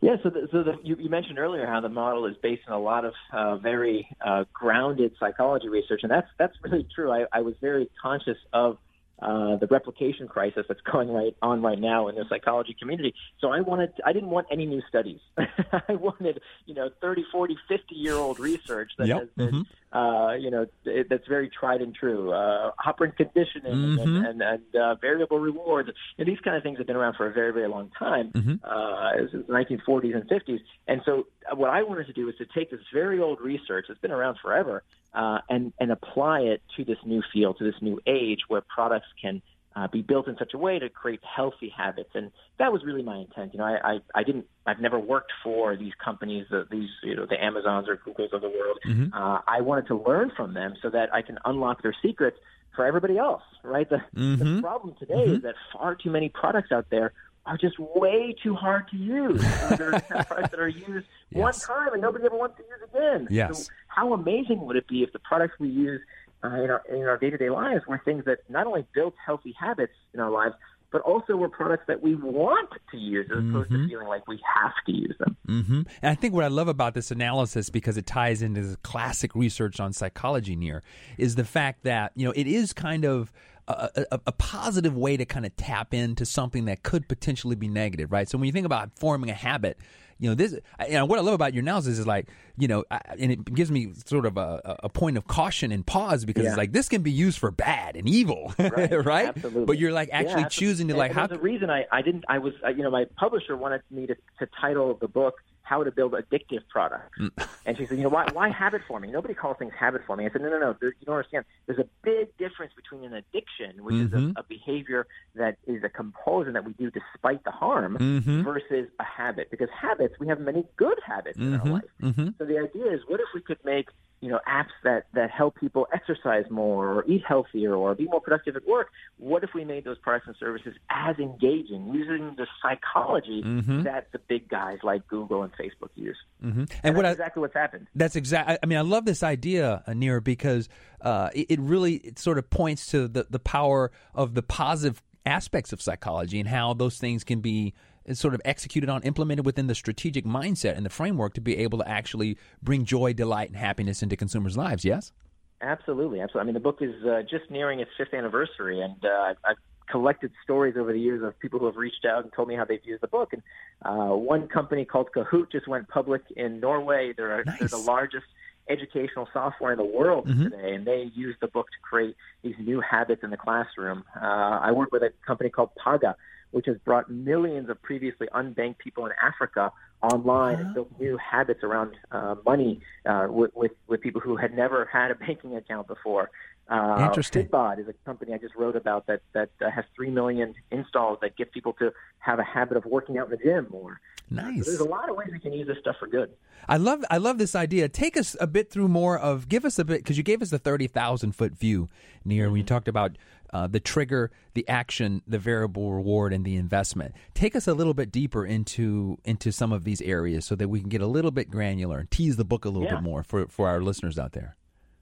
Yeah, 0.00 0.14
so 0.22 0.30
the, 0.30 0.46
so 0.52 0.62
the, 0.62 0.74
you, 0.84 0.94
you, 0.96 1.10
mentioned 1.10 1.40
earlier 1.40 1.66
how 1.66 1.80
the 1.80 1.88
model 1.88 2.26
is 2.26 2.36
based 2.40 2.62
on 2.68 2.74
a 2.74 2.80
lot 2.80 3.04
of 3.04 3.14
uh, 3.32 3.56
very 3.56 4.08
uh, 4.24 4.44
grounded 4.52 5.12
psychology 5.18 5.68
research, 5.68 6.00
and 6.04 6.10
that's 6.10 6.28
that's 6.38 6.54
really 6.62 6.86
true. 6.94 7.10
I, 7.10 7.24
I 7.32 7.40
was 7.40 7.54
very 7.60 7.90
conscious 8.00 8.38
of 8.52 8.78
uh, 9.20 9.56
the 9.56 9.66
replication 9.66 10.28
crisis 10.28 10.64
that's 10.68 10.80
going 10.80 11.10
right 11.10 11.36
on 11.42 11.62
right 11.62 11.78
now 11.78 12.08
in 12.08 12.14
the 12.14 12.24
psychology 12.28 12.76
community. 12.78 13.14
So 13.40 13.50
I 13.50 13.60
wanted, 13.60 13.92
I 14.04 14.12
didn't 14.12 14.30
want 14.30 14.46
any 14.50 14.66
new 14.66 14.82
studies. 14.88 15.20
I 15.36 15.94
wanted, 15.94 16.40
you 16.66 16.74
know, 16.74 16.90
30, 17.00 17.24
40, 17.32 17.56
50 17.68 17.94
year 17.94 18.14
old 18.14 18.38
research 18.38 18.92
that 18.98 19.08
yep. 19.08 19.20
has 19.20 19.28
been, 19.36 19.64
mm-hmm. 19.64 19.98
uh, 19.98 20.34
you 20.34 20.50
know, 20.50 20.66
it, 20.84 21.08
that's 21.10 21.26
very 21.26 21.50
tried 21.50 21.80
and 21.80 21.94
true. 21.94 22.32
Uh, 22.32 22.70
operant 22.84 23.16
conditioning 23.16 23.72
mm-hmm. 23.72 23.98
and, 23.98 24.26
and, 24.26 24.42
and 24.42 24.76
uh, 24.76 24.94
variable 24.96 25.38
rewards. 25.38 25.90
And 26.16 26.28
these 26.28 26.40
kind 26.40 26.56
of 26.56 26.62
things 26.62 26.78
have 26.78 26.86
been 26.86 26.96
around 26.96 27.16
for 27.16 27.26
a 27.26 27.32
very, 27.32 27.52
very 27.52 27.68
long 27.68 27.90
time, 27.98 28.30
mm-hmm. 28.30 28.54
uh, 28.64 29.30
since 29.32 29.46
the 29.46 29.52
1940s 29.52 30.14
and 30.14 30.28
50s. 30.28 30.60
And 30.86 31.02
so 31.04 31.26
what 31.54 31.70
I 31.70 31.82
wanted 31.82 32.06
to 32.06 32.12
do 32.12 32.26
was 32.26 32.36
to 32.36 32.46
take 32.54 32.70
this 32.70 32.80
very 32.92 33.20
old 33.20 33.40
research 33.40 33.86
that's 33.88 34.00
been 34.00 34.12
around 34.12 34.38
forever 34.40 34.84
uh, 35.14 35.38
and 35.48 35.72
and 35.80 35.90
apply 35.90 36.40
it 36.40 36.62
to 36.76 36.84
this 36.84 36.98
new 37.04 37.22
field, 37.32 37.58
to 37.58 37.64
this 37.64 37.80
new 37.80 38.00
age 38.06 38.40
where 38.48 38.62
products 38.62 39.08
can 39.20 39.42
uh, 39.78 39.86
be 39.86 40.02
built 40.02 40.26
in 40.26 40.36
such 40.38 40.54
a 40.54 40.58
way 40.58 40.78
to 40.78 40.88
create 40.88 41.20
healthy 41.22 41.72
habits. 41.76 42.10
And 42.14 42.32
that 42.58 42.72
was 42.72 42.82
really 42.84 43.02
my 43.02 43.18
intent. 43.18 43.52
You 43.52 43.58
know, 43.58 43.64
I, 43.64 43.92
I, 43.92 43.98
I 44.14 44.22
didn't, 44.24 44.46
I've 44.66 44.80
never 44.80 44.98
worked 44.98 45.32
for 45.44 45.76
these 45.76 45.92
companies, 46.04 46.46
uh, 46.50 46.64
these, 46.70 46.88
you 47.04 47.14
know, 47.14 47.26
the 47.26 47.42
Amazons 47.42 47.86
or 47.88 47.96
Googles 47.96 48.32
of 48.32 48.40
the 48.40 48.48
world. 48.48 48.78
Mm-hmm. 48.86 49.14
Uh, 49.14 49.40
I 49.46 49.60
wanted 49.60 49.86
to 49.88 49.96
learn 49.96 50.32
from 50.36 50.54
them 50.54 50.74
so 50.82 50.90
that 50.90 51.14
I 51.14 51.22
can 51.22 51.38
unlock 51.44 51.82
their 51.82 51.94
secrets 52.02 52.38
for 52.74 52.86
everybody 52.86 53.18
else, 53.18 53.42
right? 53.62 53.88
The, 53.88 54.02
mm-hmm. 54.16 54.56
the 54.56 54.62
problem 54.62 54.96
today 54.98 55.14
mm-hmm. 55.14 55.34
is 55.34 55.42
that 55.42 55.54
far 55.72 55.94
too 55.94 56.10
many 56.10 56.28
products 56.28 56.72
out 56.72 56.86
there 56.90 57.12
are 57.48 57.56
just 57.56 57.78
way 57.78 58.34
too 58.42 58.54
hard 58.54 58.88
to 58.90 58.96
use. 58.96 59.40
There's 59.76 60.02
products 60.02 60.50
that 60.50 60.60
are 60.60 60.68
used 60.68 61.06
yes. 61.30 61.42
one 61.42 61.54
time 61.54 61.92
and 61.94 62.02
nobody 62.02 62.26
ever 62.26 62.36
wants 62.36 62.58
to 62.58 62.62
use 62.62 62.88
again. 62.94 63.28
Yes. 63.30 63.66
So 63.66 63.72
how 63.88 64.12
amazing 64.12 64.60
would 64.60 64.76
it 64.76 64.86
be 64.86 65.02
if 65.02 65.12
the 65.12 65.18
products 65.18 65.54
we 65.58 65.68
use 65.68 66.00
uh, 66.44 66.48
in 66.48 66.70
our 66.70 66.82
in 66.90 67.02
our 67.02 67.16
day 67.16 67.30
to 67.30 67.38
day 67.38 67.50
lives 67.50 67.86
were 67.86 68.00
things 68.04 68.24
that 68.26 68.38
not 68.48 68.66
only 68.66 68.86
built 68.94 69.14
healthy 69.24 69.54
habits 69.58 69.94
in 70.12 70.20
our 70.20 70.30
lives, 70.30 70.54
but 70.90 71.02
also 71.02 71.36
were 71.36 71.48
products 71.48 71.84
that 71.86 72.02
we 72.02 72.14
want 72.14 72.70
to 72.90 72.96
use 72.96 73.26
as 73.30 73.38
opposed 73.38 73.70
mm-hmm. 73.70 73.82
to 73.82 73.88
feeling 73.88 74.08
like 74.08 74.26
we 74.26 74.40
have 74.60 74.72
to 74.86 74.92
use 74.92 75.14
them. 75.18 75.36
Mm-hmm. 75.46 75.82
And 76.02 76.10
I 76.10 76.14
think 76.14 76.34
what 76.34 76.44
I 76.44 76.48
love 76.48 76.68
about 76.68 76.94
this 76.94 77.10
analysis, 77.10 77.68
because 77.70 77.96
it 77.96 78.06
ties 78.06 78.42
into 78.42 78.62
the 78.62 78.76
classic 78.78 79.34
research 79.34 79.80
on 79.80 79.92
psychology, 79.92 80.56
Nir, 80.56 80.82
is 81.18 81.34
the 81.34 81.44
fact 81.44 81.84
that 81.84 82.12
you 82.14 82.24
know 82.26 82.32
it 82.34 82.46
is 82.46 82.72
kind 82.72 83.04
of 83.04 83.32
a, 83.68 84.06
a, 84.12 84.20
a, 84.28 84.32
positive 84.32 84.96
way 84.96 85.16
to 85.18 85.26
kind 85.26 85.44
of 85.44 85.54
tap 85.56 85.92
into 85.92 86.24
something 86.24 86.64
that 86.64 86.82
could 86.82 87.06
potentially 87.06 87.54
be 87.54 87.68
negative, 87.68 88.10
right? 88.10 88.26
So 88.26 88.38
when 88.38 88.46
you 88.46 88.52
think 88.52 88.64
about 88.64 88.90
forming 88.96 89.28
a 89.28 89.34
habit, 89.34 89.78
you 90.18 90.28
know 90.28 90.34
this. 90.34 90.54
Know 90.90 91.04
what 91.04 91.18
I 91.18 91.22
love 91.22 91.34
about 91.34 91.54
your 91.54 91.62
analysis 91.62 91.98
is 91.98 92.06
like 92.06 92.28
you 92.58 92.66
know, 92.66 92.84
I, 92.90 93.00
and 93.18 93.30
it 93.30 93.44
gives 93.54 93.70
me 93.70 93.92
sort 94.06 94.26
of 94.26 94.36
a, 94.36 94.78
a 94.82 94.88
point 94.88 95.16
of 95.16 95.26
caution 95.26 95.70
and 95.70 95.86
pause 95.86 96.24
because 96.24 96.44
yeah. 96.44 96.50
it's 96.50 96.58
like 96.58 96.72
this 96.72 96.88
can 96.88 97.02
be 97.02 97.12
used 97.12 97.38
for 97.38 97.50
bad 97.50 97.96
and 97.96 98.08
evil, 98.08 98.52
right? 98.58 99.04
right? 99.04 99.28
Absolutely. 99.28 99.64
But 99.64 99.78
you're 99.78 99.92
like 99.92 100.08
actually 100.12 100.42
yeah, 100.42 100.48
choosing 100.48 100.88
to 100.88 100.94
and 100.94 100.98
like. 100.98 101.12
How 101.12 101.26
the 101.26 101.38
reason 101.38 101.70
I 101.70 101.86
I 101.92 102.02
didn't 102.02 102.24
I 102.28 102.38
was 102.38 102.54
uh, 102.64 102.70
you 102.70 102.82
know 102.82 102.90
my 102.90 103.06
publisher 103.16 103.56
wanted 103.56 103.82
me 103.90 104.06
to 104.06 104.16
to 104.40 104.48
title 104.60 104.94
the 105.00 105.08
book 105.08 105.34
how 105.68 105.84
to 105.84 105.90
build 105.90 106.12
addictive 106.12 106.62
products. 106.68 107.18
Mm. 107.18 107.48
and 107.66 107.76
she 107.76 107.84
said, 107.86 107.98
you 107.98 108.04
know, 108.04 108.08
why, 108.08 108.26
why 108.32 108.48
habit 108.48 108.80
forming? 108.88 109.12
Nobody 109.12 109.34
calls 109.34 109.58
things 109.58 109.72
habit 109.78 110.02
forming. 110.06 110.26
I 110.26 110.30
said, 110.30 110.40
no, 110.40 110.48
no, 110.48 110.58
no. 110.58 110.76
There, 110.80 110.94
you 110.98 111.04
don't 111.04 111.16
understand. 111.16 111.44
There's 111.66 111.78
a 111.78 111.88
big 112.02 112.34
difference 112.38 112.72
between 112.74 113.04
an 113.04 113.12
addiction, 113.12 113.84
which 113.84 113.94
mm-hmm. 113.94 114.06
is 114.06 114.12
a, 114.12 114.16
mm-hmm. 114.16 114.38
a, 114.38 114.42
behavior 114.44 115.06
that 115.34 115.58
is 115.66 115.84
a 115.84 115.90
compulsion 115.90 116.54
that 116.54 116.64
we 116.64 116.72
do 116.72 116.90
despite 116.90 117.44
the 117.44 117.50
harm, 117.50 117.98
mm-hmm. 117.98 118.42
versus 118.42 118.88
a 118.98 119.04
habit. 119.04 119.50
Because 119.50 119.68
habits, 119.70 120.14
we 120.18 120.26
have 120.28 120.40
many 120.40 120.64
good 120.76 120.98
habits 121.04 121.38
mm-hmm. 121.38 121.54
in 121.54 121.60
our 121.60 121.66
mm-hmm. 121.66 121.72
life. 121.74 121.84
Mm-hmm. 122.02 122.28
So 122.38 122.44
the 122.46 122.58
idea 122.58 122.90
is, 122.92 123.00
what 123.06 123.20
if 123.20 123.26
we 123.34 123.42
could 123.42 123.62
make 123.64 123.88
you 124.20 124.28
know, 124.28 124.40
apps 124.48 124.72
that, 124.82 125.06
that 125.14 125.30
help 125.30 125.56
people 125.56 125.86
exercise 125.92 126.44
more 126.50 126.88
or 126.88 127.04
eat 127.06 127.22
healthier 127.26 127.74
or 127.74 127.94
be 127.94 128.04
more 128.04 128.20
productive 128.20 128.56
at 128.56 128.66
work. 128.66 128.88
What 129.18 129.44
if 129.44 129.50
we 129.54 129.64
made 129.64 129.84
those 129.84 129.98
products 129.98 130.26
and 130.26 130.36
services 130.40 130.74
as 130.90 131.16
engaging 131.18 131.92
using 131.94 132.34
the 132.36 132.46
psychology 132.60 133.42
mm-hmm. 133.44 133.82
that 133.82 134.08
the 134.12 134.18
big 134.18 134.48
guys 134.48 134.78
like 134.82 135.06
Google 135.06 135.42
and 135.42 135.52
Facebook 135.52 135.90
use? 135.94 136.16
Mm-hmm. 136.44 136.60
And, 136.60 136.70
and 136.82 136.96
what 136.96 137.06
I, 137.06 137.12
exactly 137.12 137.40
what's 137.40 137.54
happened. 137.54 137.86
That's 137.94 138.16
exactly. 138.16 138.58
I 138.62 138.66
mean, 138.66 138.78
I 138.78 138.82
love 138.82 139.04
this 139.04 139.22
idea, 139.22 139.84
Nir, 139.94 140.20
because 140.20 140.68
uh, 141.00 141.30
it, 141.34 141.46
it, 141.50 141.60
really 141.60 141.94
it 141.96 142.18
sort 142.18 142.38
of 142.38 142.50
points 142.50 142.86
to 142.86 143.06
the, 143.06 143.26
the 143.30 143.38
power 143.38 143.92
of 144.14 144.34
the 144.34 144.42
positive 144.42 145.02
aspects 145.26 145.72
of 145.72 145.80
psychology 145.80 146.40
and 146.40 146.48
how 146.48 146.74
those 146.74 146.96
things 146.96 147.22
can 147.22 147.40
be 147.40 147.74
sort 148.16 148.34
of 148.34 148.40
executed 148.44 148.88
on, 148.88 149.02
implemented 149.02 149.44
within 149.44 149.66
the 149.66 149.74
strategic 149.74 150.24
mindset 150.24 150.76
and 150.76 150.86
the 150.86 150.90
framework 150.90 151.34
to 151.34 151.40
be 151.40 151.56
able 151.58 151.78
to 151.78 151.88
actually 151.88 152.38
bring 152.62 152.84
joy, 152.84 153.12
delight, 153.12 153.48
and 153.48 153.56
happiness 153.56 154.02
into 154.02 154.16
consumers' 154.16 154.56
lives. 154.56 154.84
Yes. 154.84 155.12
Absolutely, 155.60 156.20
absolutely. 156.20 156.40
I 156.40 156.44
mean, 156.44 156.54
the 156.54 156.60
book 156.60 156.78
is 156.80 156.94
uh, 157.04 157.22
just 157.22 157.50
nearing 157.50 157.80
its 157.80 157.90
fifth 157.98 158.14
anniversary, 158.14 158.80
and 158.80 158.94
uh, 159.04 159.34
I've 159.44 159.56
collected 159.90 160.30
stories 160.44 160.76
over 160.78 160.92
the 160.92 161.00
years 161.00 161.22
of 161.22 161.38
people 161.40 161.58
who 161.58 161.66
have 161.66 161.76
reached 161.76 162.04
out 162.04 162.22
and 162.22 162.32
told 162.32 162.48
me 162.48 162.54
how 162.54 162.64
they've 162.64 162.84
used 162.84 163.02
the 163.02 163.08
book. 163.08 163.32
And 163.32 163.42
uh, 163.84 164.14
one 164.14 164.48
company 164.48 164.84
called 164.84 165.08
Kahoot 165.14 165.50
just 165.50 165.66
went 165.66 165.88
public 165.88 166.22
in 166.36 166.60
Norway. 166.60 167.12
They're, 167.16 167.44
nice. 167.44 167.58
they're 167.58 167.68
the 167.68 167.78
largest 167.78 168.26
educational 168.68 169.28
software 169.32 169.72
in 169.72 169.78
the 169.78 169.84
world 169.84 170.28
mm-hmm. 170.28 170.44
today, 170.44 170.74
and 170.74 170.86
they 170.86 171.10
use 171.14 171.36
the 171.40 171.48
book 171.48 171.66
to 171.66 171.78
create 171.82 172.16
these 172.42 172.54
new 172.58 172.80
habits 172.80 173.22
in 173.22 173.30
the 173.30 173.36
classroom. 173.36 174.04
Uh, 174.16 174.60
I 174.62 174.72
work 174.72 174.92
with 174.92 175.02
a 175.02 175.10
company 175.26 175.50
called 175.50 175.70
Paga, 175.76 176.16
which 176.50 176.66
has 176.66 176.76
brought 176.78 177.10
millions 177.10 177.68
of 177.68 177.80
previously 177.82 178.28
unbanked 178.34 178.78
people 178.78 179.06
in 179.06 179.12
Africa 179.22 179.72
online 180.02 180.58
and 180.60 180.74
built 180.74 180.88
new 181.00 181.16
habits 181.18 181.62
around 181.62 181.94
uh, 182.12 182.36
money 182.46 182.80
uh, 183.04 183.26
with, 183.28 183.50
with, 183.54 183.72
with 183.88 184.00
people 184.00 184.20
who 184.20 184.36
had 184.36 184.54
never 184.54 184.84
had 184.84 185.10
a 185.10 185.14
banking 185.14 185.56
account 185.56 185.86
before. 185.88 186.30
Uh, 186.68 187.06
Interesting. 187.08 187.46
Fitbod 187.46 187.78
is 187.78 187.88
a 187.88 187.94
company 188.04 188.34
I 188.34 188.38
just 188.38 188.54
wrote 188.54 188.76
about 188.76 189.06
that 189.06 189.22
that 189.32 189.50
uh, 189.64 189.70
has 189.70 189.86
three 189.96 190.10
million 190.10 190.54
installs 190.70 191.18
that 191.22 191.36
get 191.36 191.50
people 191.50 191.72
to 191.74 191.92
have 192.18 192.38
a 192.38 192.44
habit 192.44 192.76
of 192.76 192.84
working 192.84 193.16
out 193.16 193.26
in 193.26 193.30
the 193.30 193.42
gym 193.42 193.68
more. 193.70 194.00
Nice. 194.30 194.64
So 194.64 194.70
there's 194.72 194.80
a 194.80 194.88
lot 194.88 195.08
of 195.08 195.16
ways 195.16 195.28
we 195.32 195.38
can 195.38 195.54
use 195.54 195.66
this 195.66 195.78
stuff 195.80 195.96
for 195.98 196.06
good. 196.06 196.30
I 196.68 196.76
love 196.76 197.02
I 197.10 197.16
love 197.16 197.38
this 197.38 197.54
idea. 197.54 197.88
Take 197.88 198.18
us 198.18 198.36
a 198.38 198.46
bit 198.46 198.70
through 198.70 198.88
more 198.88 199.18
of 199.18 199.48
give 199.48 199.64
us 199.64 199.78
a 199.78 199.84
bit 199.84 199.98
because 199.98 200.18
you 200.18 200.22
gave 200.22 200.42
us 200.42 200.50
the 200.50 200.58
thirty 200.58 200.86
thousand 200.86 201.32
foot 201.32 201.52
view, 201.52 201.88
Nir 202.24 202.44
mm-hmm. 202.44 202.52
when 202.52 202.58
you 202.58 202.64
mm-hmm. 202.64 202.74
talked 202.74 202.88
about 202.88 203.16
uh, 203.50 203.66
the 203.66 203.80
trigger, 203.80 204.30
the 204.52 204.68
action, 204.68 205.22
the 205.26 205.38
variable 205.38 205.92
reward, 205.94 206.34
and 206.34 206.44
the 206.44 206.56
investment. 206.56 207.14
Take 207.32 207.56
us 207.56 207.66
a 207.66 207.72
little 207.72 207.94
bit 207.94 208.12
deeper 208.12 208.44
into 208.44 209.16
into 209.24 209.52
some 209.52 209.72
of 209.72 209.84
these 209.84 210.02
areas 210.02 210.44
so 210.44 210.54
that 210.56 210.68
we 210.68 210.80
can 210.80 210.90
get 210.90 211.00
a 211.00 211.06
little 211.06 211.30
bit 211.30 211.50
granular 211.50 212.00
and 212.00 212.10
tease 212.10 212.36
the 212.36 212.44
book 212.44 212.66
a 212.66 212.68
little 212.68 212.86
yeah. 212.86 212.96
bit 212.96 213.02
more 213.02 213.22
for 213.22 213.46
for 213.46 213.68
our 213.68 213.80
listeners 213.80 214.18
out 214.18 214.32
there. 214.32 214.57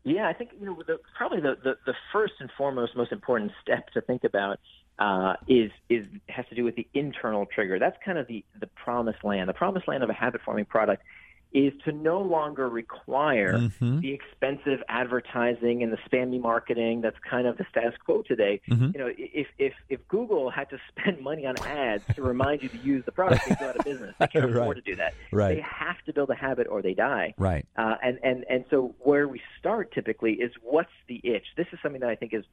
Yeah, 0.06 0.28
I 0.28 0.34
think 0.34 0.50
you 0.60 0.66
know 0.66 0.80
the, 0.86 1.00
probably 1.18 1.40
the, 1.40 1.56
the, 1.64 1.76
the 1.84 1.94
first 2.12 2.34
and 2.38 2.48
foremost 2.56 2.96
most 2.96 3.10
important 3.10 3.50
step 3.60 3.88
to 3.94 4.00
think 4.00 4.22
about 4.22 4.60
uh, 5.00 5.34
is 5.48 5.72
is 5.90 6.06
has 6.28 6.46
to 6.48 6.54
do 6.54 6.62
with 6.62 6.76
the 6.76 6.86
internal 6.94 7.44
trigger. 7.44 7.80
That's 7.80 7.96
kind 8.04 8.16
of 8.16 8.28
the 8.28 8.44
the 8.60 8.68
promised 8.68 9.24
land. 9.24 9.48
The 9.48 9.52
promised 9.52 9.88
land 9.88 10.04
of 10.04 10.08
a 10.08 10.12
habit 10.12 10.42
forming 10.44 10.64
product 10.64 11.02
is 11.52 11.72
to 11.84 11.92
no 11.92 12.20
longer 12.20 12.68
require 12.68 13.54
mm-hmm. 13.54 14.00
the 14.00 14.12
expensive 14.12 14.82
advertising 14.88 15.82
and 15.82 15.92
the 15.92 15.98
spammy 16.08 16.40
marketing 16.40 17.00
that's 17.00 17.16
kind 17.28 17.46
of 17.46 17.56
the 17.56 17.64
status 17.70 17.94
quo 18.04 18.22
today. 18.22 18.60
Mm-hmm. 18.68 18.90
You 18.92 18.98
know, 18.98 19.10
if 19.16 19.46
if 19.58 19.72
if 19.88 20.06
Google 20.08 20.50
had 20.50 20.68
to 20.70 20.78
spend 20.88 21.20
money 21.20 21.46
on 21.46 21.56
ads 21.58 22.04
to 22.14 22.22
remind 22.22 22.62
you 22.62 22.68
to 22.68 22.78
use 22.78 23.04
the 23.06 23.12
product, 23.12 23.48
they'd 23.48 23.58
go 23.58 23.68
out 23.68 23.76
of 23.76 23.84
business. 23.84 24.14
They 24.18 24.26
can't 24.26 24.44
right. 24.52 24.56
afford 24.56 24.76
to 24.76 24.82
do 24.82 24.96
that. 24.96 25.14
Right. 25.32 25.56
They 25.56 25.62
have 25.62 25.96
to 26.06 26.12
build 26.12 26.30
a 26.30 26.34
habit 26.34 26.66
or 26.68 26.82
they 26.82 26.94
die. 26.94 27.34
Right. 27.38 27.66
Uh, 27.76 27.94
and 28.02 28.18
and 28.22 28.44
and 28.50 28.64
so 28.70 28.94
where 28.98 29.28
we 29.28 29.40
start 29.58 29.92
typically 29.92 30.34
is 30.34 30.52
what's 30.62 30.90
the 31.08 31.20
itch. 31.24 31.46
This 31.56 31.66
is 31.72 31.78
something 31.82 32.00
that 32.00 32.10
I 32.10 32.16
think 32.16 32.34
is 32.34 32.44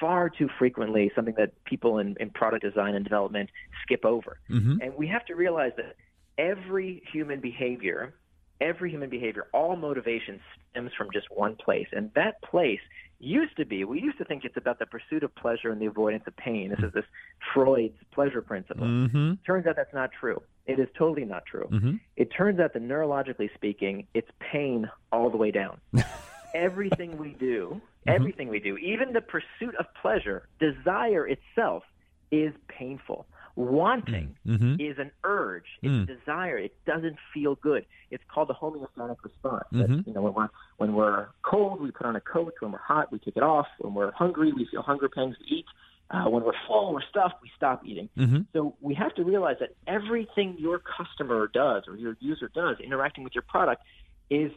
far 0.00 0.30
too 0.30 0.48
frequently 0.58 1.10
something 1.14 1.34
that 1.36 1.52
people 1.64 1.98
in, 1.98 2.16
in 2.18 2.30
product 2.30 2.62
design 2.64 2.94
and 2.94 3.04
development 3.04 3.50
skip 3.82 4.04
over. 4.04 4.38
Mm-hmm. 4.50 4.80
And 4.82 4.94
we 4.96 5.06
have 5.08 5.24
to 5.26 5.34
realize 5.34 5.72
that 5.76 5.96
every 6.38 7.02
human 7.12 7.40
behavior 7.40 8.14
every 8.60 8.90
human 8.90 9.10
behavior, 9.10 9.46
all 9.52 9.76
motivation 9.76 10.40
stems 10.70 10.92
from 10.96 11.08
just 11.12 11.26
one 11.30 11.56
place. 11.56 11.86
And 11.92 12.10
that 12.14 12.42
place 12.42 12.80
used 13.18 13.56
to 13.56 13.64
be, 13.64 13.84
we 13.84 14.00
used 14.00 14.18
to 14.18 14.24
think 14.24 14.44
it's 14.44 14.56
about 14.56 14.78
the 14.78 14.86
pursuit 14.86 15.22
of 15.22 15.34
pleasure 15.34 15.70
and 15.70 15.80
the 15.80 15.86
avoidance 15.86 16.24
of 16.26 16.36
pain. 16.36 16.70
This 16.70 16.80
is 16.80 16.92
this 16.92 17.04
Freud's 17.52 17.96
pleasure 18.12 18.42
principle. 18.42 18.86
Mm-hmm. 18.86 19.34
Turns 19.46 19.66
out 19.66 19.76
that's 19.76 19.94
not 19.94 20.10
true. 20.18 20.42
It 20.66 20.78
is 20.78 20.88
totally 20.96 21.26
not 21.26 21.44
true. 21.46 21.68
Mm-hmm. 21.70 21.96
It 22.16 22.30
turns 22.36 22.60
out 22.60 22.72
that 22.72 22.82
neurologically 22.82 23.52
speaking, 23.54 24.06
it's 24.14 24.30
pain 24.40 24.90
all 25.12 25.30
the 25.30 25.36
way 25.36 25.50
down. 25.50 25.80
everything 26.54 27.16
we 27.18 27.30
do, 27.30 27.80
mm-hmm. 27.80 28.10
everything 28.10 28.48
we 28.48 28.60
do, 28.60 28.76
even 28.78 29.12
the 29.12 29.20
pursuit 29.20 29.74
of 29.78 29.86
pleasure, 30.00 30.48
desire 30.58 31.26
itself 31.26 31.82
is 32.30 32.52
painful. 32.68 33.26
Wanting 33.56 34.36
mm. 34.46 34.58
mm-hmm. 34.58 34.80
is 34.80 34.98
an 34.98 35.10
urge. 35.24 35.64
It's 35.82 35.90
mm. 35.90 36.02
a 36.04 36.06
desire. 36.06 36.58
It 36.58 36.74
doesn't 36.86 37.16
feel 37.34 37.56
good. 37.56 37.84
It's 38.10 38.22
called 38.32 38.48
the 38.48 38.54
homeostatic 38.54 39.16
response. 39.22 39.64
Mm-hmm. 39.72 39.96
That, 39.96 40.06
you 40.06 40.12
know, 40.12 40.22
when 40.22 40.34
we're 40.34 40.48
when 40.78 40.94
we're 40.94 41.28
cold, 41.42 41.80
we 41.80 41.90
put 41.90 42.06
on 42.06 42.16
a 42.16 42.20
coat. 42.20 42.54
When 42.60 42.72
we're 42.72 42.78
hot, 42.78 43.12
we 43.12 43.18
take 43.18 43.36
it 43.36 43.42
off. 43.42 43.66
When 43.78 43.94
we're 43.94 44.12
hungry, 44.12 44.52
we 44.52 44.66
feel 44.70 44.82
hunger 44.82 45.08
pangs. 45.08 45.36
We 45.40 45.58
eat. 45.58 45.66
Uh, 46.10 46.28
when 46.28 46.42
we're 46.42 46.52
full, 46.66 46.92
we're 46.92 47.02
stuffed. 47.08 47.36
We 47.40 47.50
stop 47.56 47.82
eating. 47.84 48.08
Mm-hmm. 48.18 48.38
So 48.52 48.74
we 48.80 48.94
have 48.94 49.14
to 49.14 49.22
realize 49.22 49.56
that 49.60 49.76
everything 49.86 50.56
your 50.58 50.80
customer 50.80 51.48
does 51.52 51.84
or 51.86 51.96
your 51.96 52.16
user 52.18 52.50
does, 52.52 52.78
interacting 52.82 53.22
with 53.22 53.34
your 53.34 53.44
product, 53.46 53.82
is 54.28 54.50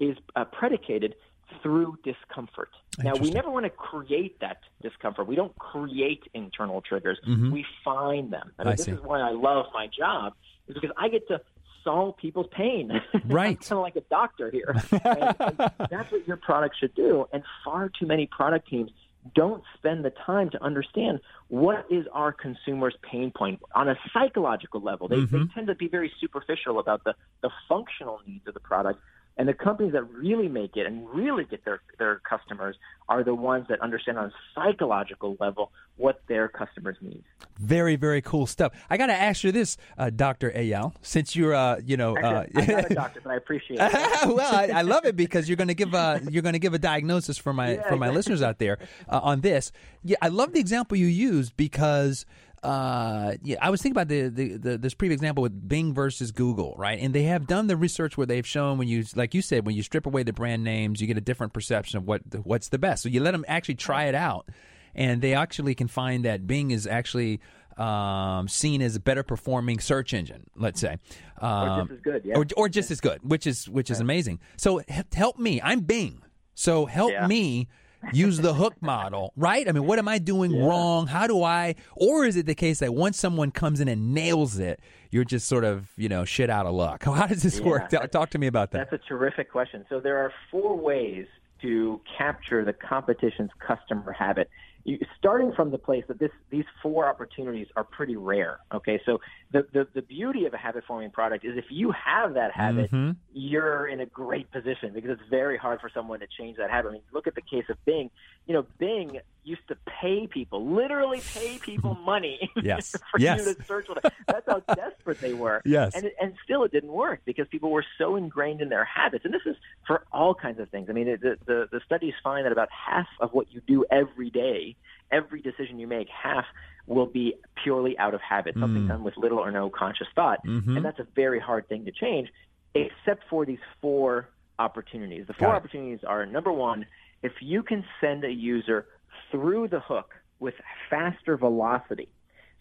is 0.00 0.16
uh, 0.36 0.44
predicated 0.44 1.14
through 1.62 1.98
discomfort. 2.04 2.70
Now, 2.98 3.14
we 3.14 3.30
never 3.30 3.50
want 3.50 3.64
to 3.64 3.70
create 3.70 4.40
that 4.40 4.58
discomfort. 4.82 5.26
We 5.26 5.36
don't 5.36 5.56
create 5.58 6.24
internal 6.34 6.80
triggers. 6.80 7.18
Mm-hmm. 7.26 7.52
We 7.52 7.64
find 7.84 8.32
them. 8.32 8.52
I 8.58 8.64
mean, 8.64 8.72
I 8.72 8.76
this 8.76 8.86
see. 8.86 8.92
is 8.92 9.00
why 9.00 9.20
I 9.20 9.30
love 9.30 9.66
my 9.72 9.86
job, 9.86 10.34
is 10.68 10.74
because 10.74 10.90
I 10.96 11.08
get 11.08 11.26
to 11.28 11.40
solve 11.84 12.16
people's 12.16 12.48
pain. 12.52 12.92
Right. 13.24 13.60
kind 13.60 13.72
of 13.72 13.82
like 13.82 13.96
a 13.96 14.00
doctor 14.08 14.50
here. 14.50 14.74
and, 14.92 15.34
and 15.38 15.72
that's 15.90 16.10
what 16.10 16.26
your 16.26 16.36
product 16.36 16.76
should 16.78 16.94
do. 16.94 17.26
And 17.32 17.42
far 17.64 17.88
too 17.90 18.06
many 18.06 18.26
product 18.26 18.68
teams 18.68 18.90
don't 19.34 19.62
spend 19.76 20.04
the 20.04 20.10
time 20.10 20.50
to 20.50 20.62
understand 20.62 21.20
what 21.48 21.86
is 21.90 22.06
our 22.12 22.32
consumer's 22.32 22.94
pain 23.02 23.30
point 23.30 23.60
on 23.74 23.88
a 23.88 23.96
psychological 24.12 24.80
level. 24.80 25.08
They, 25.08 25.16
mm-hmm. 25.16 25.36
they 25.36 25.44
tend 25.54 25.66
to 25.66 25.74
be 25.74 25.88
very 25.88 26.12
superficial 26.20 26.78
about 26.78 27.04
the, 27.04 27.14
the 27.42 27.50
functional 27.68 28.20
needs 28.26 28.46
of 28.46 28.54
the 28.54 28.60
product 28.60 29.00
and 29.38 29.48
the 29.48 29.54
companies 29.54 29.92
that 29.92 30.02
really 30.02 30.48
make 30.48 30.76
it 30.76 30.84
and 30.86 31.08
really 31.10 31.44
get 31.44 31.64
their, 31.64 31.80
their 31.98 32.20
customers 32.28 32.76
are 33.08 33.22
the 33.22 33.34
ones 33.34 33.66
that 33.68 33.80
understand 33.80 34.18
on 34.18 34.26
a 34.26 34.32
psychological 34.54 35.36
level 35.38 35.70
what 35.96 36.20
their 36.26 36.48
customers 36.48 36.96
need. 37.00 37.22
Very, 37.56 37.94
very 37.94 38.20
cool 38.20 38.46
stuff. 38.46 38.72
I 38.90 38.96
got 38.96 39.06
to 39.06 39.14
ask 39.14 39.44
you 39.44 39.52
this, 39.52 39.76
uh, 39.96 40.10
Dr. 40.10 40.50
Eyal, 40.50 40.92
since 41.02 41.36
you're, 41.36 41.54
uh, 41.54 41.80
you 41.84 41.96
know, 41.96 42.16
uh, 42.16 42.46
I'm 42.54 42.66
not 42.66 42.90
a 42.90 42.94
doctor, 42.94 43.20
but 43.22 43.30
I 43.30 43.36
appreciate 43.36 43.78
it. 43.80 43.92
well, 44.26 44.54
I, 44.54 44.70
I, 44.74 44.82
love 44.82 45.04
it 45.04 45.14
because 45.16 45.48
you're 45.48 45.56
going 45.56 45.68
to 45.68 45.74
give 45.74 45.94
a 45.94 46.20
you're 46.30 46.42
going 46.42 46.54
to 46.54 46.58
give 46.58 46.74
a 46.74 46.78
diagnosis 46.78 47.38
for 47.38 47.52
my 47.52 47.74
yeah, 47.74 47.88
for 47.88 47.96
my 47.96 48.10
listeners 48.10 48.42
out 48.42 48.58
there 48.58 48.78
uh, 49.08 49.20
on 49.22 49.40
this. 49.40 49.72
Yeah, 50.02 50.16
I 50.20 50.28
love 50.28 50.52
the 50.52 50.60
example 50.60 50.96
you 50.96 51.06
used 51.06 51.56
because 51.56 52.26
uh, 52.62 53.34
yeah, 53.42 53.56
I 53.60 53.70
was 53.70 53.80
thinking 53.80 53.94
about 53.94 54.08
the, 54.08 54.28
the, 54.28 54.56
the 54.56 54.78
this 54.78 54.94
previous 54.94 55.18
example 55.18 55.42
with 55.42 55.68
Bing 55.68 55.94
versus 55.94 56.32
Google, 56.32 56.74
right? 56.76 56.98
And 57.00 57.14
they 57.14 57.24
have 57.24 57.46
done 57.46 57.66
the 57.68 57.76
research 57.76 58.16
where 58.16 58.26
they've 58.26 58.46
shown 58.46 58.78
when 58.78 58.88
you, 58.88 59.04
like 59.14 59.34
you 59.34 59.42
said, 59.42 59.64
when 59.64 59.76
you 59.76 59.82
strip 59.82 60.06
away 60.06 60.22
the 60.22 60.32
brand 60.32 60.64
names, 60.64 61.00
you 61.00 61.06
get 61.06 61.16
a 61.16 61.22
different 61.22 61.52
perception 61.52 61.98
of 61.98 62.06
what 62.06 62.22
what's 62.44 62.68
the 62.68 62.78
best. 62.78 63.02
So 63.02 63.08
you 63.08 63.20
let 63.20 63.32
them 63.32 63.44
actually 63.46 63.76
try 63.76 64.04
it 64.06 64.14
out, 64.14 64.48
and 64.94 65.22
they 65.22 65.34
actually 65.34 65.74
can 65.74 65.88
find 65.88 66.24
that 66.24 66.46
Bing 66.46 66.70
is 66.70 66.86
actually 66.86 67.40
um, 67.76 68.48
seen 68.48 68.82
as 68.82 68.96
a 68.96 69.00
better 69.00 69.22
performing 69.22 69.78
search 69.78 70.12
engine, 70.12 70.44
let's 70.56 70.80
say, 70.80 70.96
um, 71.40 71.68
or 71.68 71.80
just 71.82 71.92
as 71.92 72.00
good, 72.00 72.22
yeah, 72.24 72.36
or, 72.36 72.46
or 72.56 72.68
just 72.68 72.90
as 72.90 73.00
good, 73.00 73.20
which 73.22 73.46
is 73.46 73.68
which 73.68 73.90
is 73.90 74.00
amazing. 74.00 74.40
So 74.56 74.82
help 74.88 75.38
me, 75.38 75.60
I'm 75.62 75.80
Bing, 75.80 76.22
so 76.54 76.86
help 76.86 77.12
yeah. 77.12 77.26
me 77.28 77.68
use 78.12 78.38
the 78.38 78.54
hook 78.54 78.74
model, 78.80 79.32
right? 79.36 79.68
I 79.68 79.72
mean, 79.72 79.84
what 79.84 79.98
am 79.98 80.08
I 80.08 80.18
doing 80.18 80.50
yeah. 80.50 80.64
wrong? 80.64 81.06
How 81.06 81.26
do 81.26 81.42
I, 81.42 81.74
or 81.94 82.24
is 82.24 82.36
it 82.36 82.46
the 82.46 82.54
case 82.54 82.78
that 82.80 82.94
once 82.94 83.18
someone 83.18 83.50
comes 83.50 83.80
in 83.80 83.88
and 83.88 84.14
nails 84.14 84.58
it, 84.58 84.80
you're 85.10 85.24
just 85.24 85.48
sort 85.48 85.64
of, 85.64 85.88
you 85.96 86.08
know, 86.08 86.24
shit 86.24 86.50
out 86.50 86.66
of 86.66 86.74
luck? 86.74 87.04
How 87.04 87.26
does 87.26 87.42
this 87.42 87.58
yeah, 87.58 87.66
work? 87.66 87.88
Talk, 87.88 88.10
talk 88.10 88.30
to 88.30 88.38
me 88.38 88.46
about 88.46 88.70
that. 88.72 88.90
That's 88.90 89.04
a 89.04 89.08
terrific 89.08 89.50
question. 89.50 89.84
So 89.88 90.00
there 90.00 90.18
are 90.18 90.32
four 90.50 90.76
ways 90.76 91.26
to 91.62 92.00
capture 92.16 92.64
the 92.64 92.72
competition's 92.72 93.50
customer 93.58 94.12
habit 94.12 94.48
you, 94.84 94.98
starting 95.18 95.52
from 95.52 95.70
the 95.70 95.78
place 95.78 96.04
that 96.08 96.18
this 96.18 96.30
these 96.50 96.64
four 96.82 97.06
opportunities 97.08 97.66
are 97.76 97.84
pretty 97.84 98.16
rare. 98.16 98.60
Okay, 98.72 99.00
so 99.04 99.20
the 99.52 99.66
the, 99.72 99.86
the 99.94 100.02
beauty 100.02 100.46
of 100.46 100.54
a 100.54 100.56
habit 100.56 100.84
forming 100.86 101.10
product 101.10 101.44
is 101.44 101.56
if 101.56 101.66
you 101.70 101.92
have 101.92 102.34
that 102.34 102.52
habit, 102.52 102.90
mm-hmm. 102.90 103.12
you're 103.32 103.86
in 103.86 104.00
a 104.00 104.06
great 104.06 104.50
position 104.50 104.92
because 104.94 105.10
it's 105.10 105.28
very 105.30 105.56
hard 105.56 105.80
for 105.80 105.90
someone 105.92 106.20
to 106.20 106.26
change 106.38 106.56
that 106.56 106.70
habit. 106.70 106.88
I 106.88 106.92
mean, 106.92 107.02
look 107.12 107.26
at 107.26 107.34
the 107.34 107.42
case 107.42 107.64
of 107.68 107.76
Bing. 107.84 108.10
You 108.46 108.54
know, 108.54 108.66
Bing 108.78 109.20
used 109.48 109.66
to 109.68 109.76
pay 110.00 110.26
people, 110.26 110.74
literally 110.74 111.20
pay 111.20 111.58
people 111.58 111.94
money 112.04 112.50
yes. 112.62 112.94
for 113.10 113.18
yes. 113.18 113.46
you 113.46 113.54
to 113.54 113.64
search. 113.64 113.86
That's 114.26 114.46
how 114.46 114.60
desperate 114.74 115.20
they 115.20 115.32
were. 115.32 115.62
Yes. 115.64 115.94
And, 115.94 116.10
and 116.20 116.34
still 116.44 116.62
it 116.64 116.72
didn't 116.72 116.92
work 116.92 117.20
because 117.24 117.48
people 117.48 117.70
were 117.70 117.84
so 117.96 118.16
ingrained 118.16 118.60
in 118.60 118.68
their 118.68 118.84
habits. 118.84 119.24
And 119.24 119.32
this 119.32 119.42
is 119.46 119.56
for 119.86 120.04
all 120.12 120.34
kinds 120.34 120.60
of 120.60 120.68
things. 120.68 120.88
I 120.90 120.92
mean, 120.92 121.06
the, 121.06 121.36
the, 121.46 121.68
the 121.72 121.80
studies 121.84 122.14
find 122.22 122.44
that 122.44 122.52
about 122.52 122.68
half 122.70 123.08
of 123.20 123.32
what 123.32 123.52
you 123.52 123.60
do 123.66 123.84
every 123.90 124.30
day, 124.30 124.76
every 125.10 125.40
decision 125.40 125.78
you 125.78 125.86
make, 125.86 126.08
half 126.08 126.44
will 126.86 127.06
be 127.06 127.34
purely 127.62 127.98
out 127.98 128.14
of 128.14 128.20
habit, 128.20 128.54
something 128.58 128.84
mm. 128.84 128.88
done 128.88 129.04
with 129.04 129.16
little 129.16 129.38
or 129.38 129.50
no 129.50 129.68
conscious 129.68 130.06
thought. 130.14 130.44
Mm-hmm. 130.46 130.76
And 130.76 130.84
that's 130.84 130.98
a 130.98 131.06
very 131.14 131.38
hard 131.38 131.68
thing 131.68 131.84
to 131.84 131.92
change, 131.92 132.28
except 132.74 133.24
for 133.28 133.44
these 133.44 133.58
four 133.80 134.28
opportunities. 134.58 135.26
The 135.26 135.34
four 135.34 135.48
opportunities 135.48 136.00
are 136.06 136.24
number 136.26 136.52
one, 136.52 136.86
if 137.22 137.32
you 137.40 137.62
can 137.62 137.84
send 138.00 138.24
a 138.24 138.30
user 138.30 138.86
through 139.30 139.68
the 139.68 139.80
hook 139.80 140.14
with 140.40 140.54
faster 140.88 141.36
velocity 141.36 142.08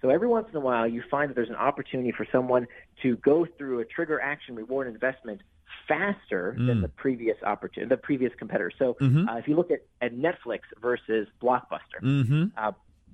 So 0.02 0.10
every 0.10 0.28
once 0.28 0.48
in 0.52 0.58
a 0.58 0.60
while, 0.60 0.88
you 0.88 1.04
find 1.10 1.30
that 1.30 1.36
there's 1.36 1.50
an 1.50 1.56
opportunity 1.56 2.12
for 2.12 2.26
someone 2.32 2.68
to 3.02 3.18
go 3.18 3.48
through 3.58 3.80
a 3.80 3.86
trigger 3.86 4.20
action 4.20 4.56
reward 4.56 4.88
investment 4.88 5.42
faster 5.88 6.56
than 6.58 6.82
the 6.82 6.88
previous 6.88 7.38
opportunity, 7.44 7.90
the 7.90 7.98
previous 7.98 8.34
competitor. 8.38 8.72
So 8.78 8.96
uh, 9.02 9.36
if 9.38 9.48
you 9.48 9.56
look 9.56 9.72
at, 9.72 9.82
at 10.02 10.14
Netflix 10.16 10.62
versus 10.82 11.28
Blockbuster, 11.42 12.02
Mm-hmm. 12.02 12.46
uh, 12.58 12.72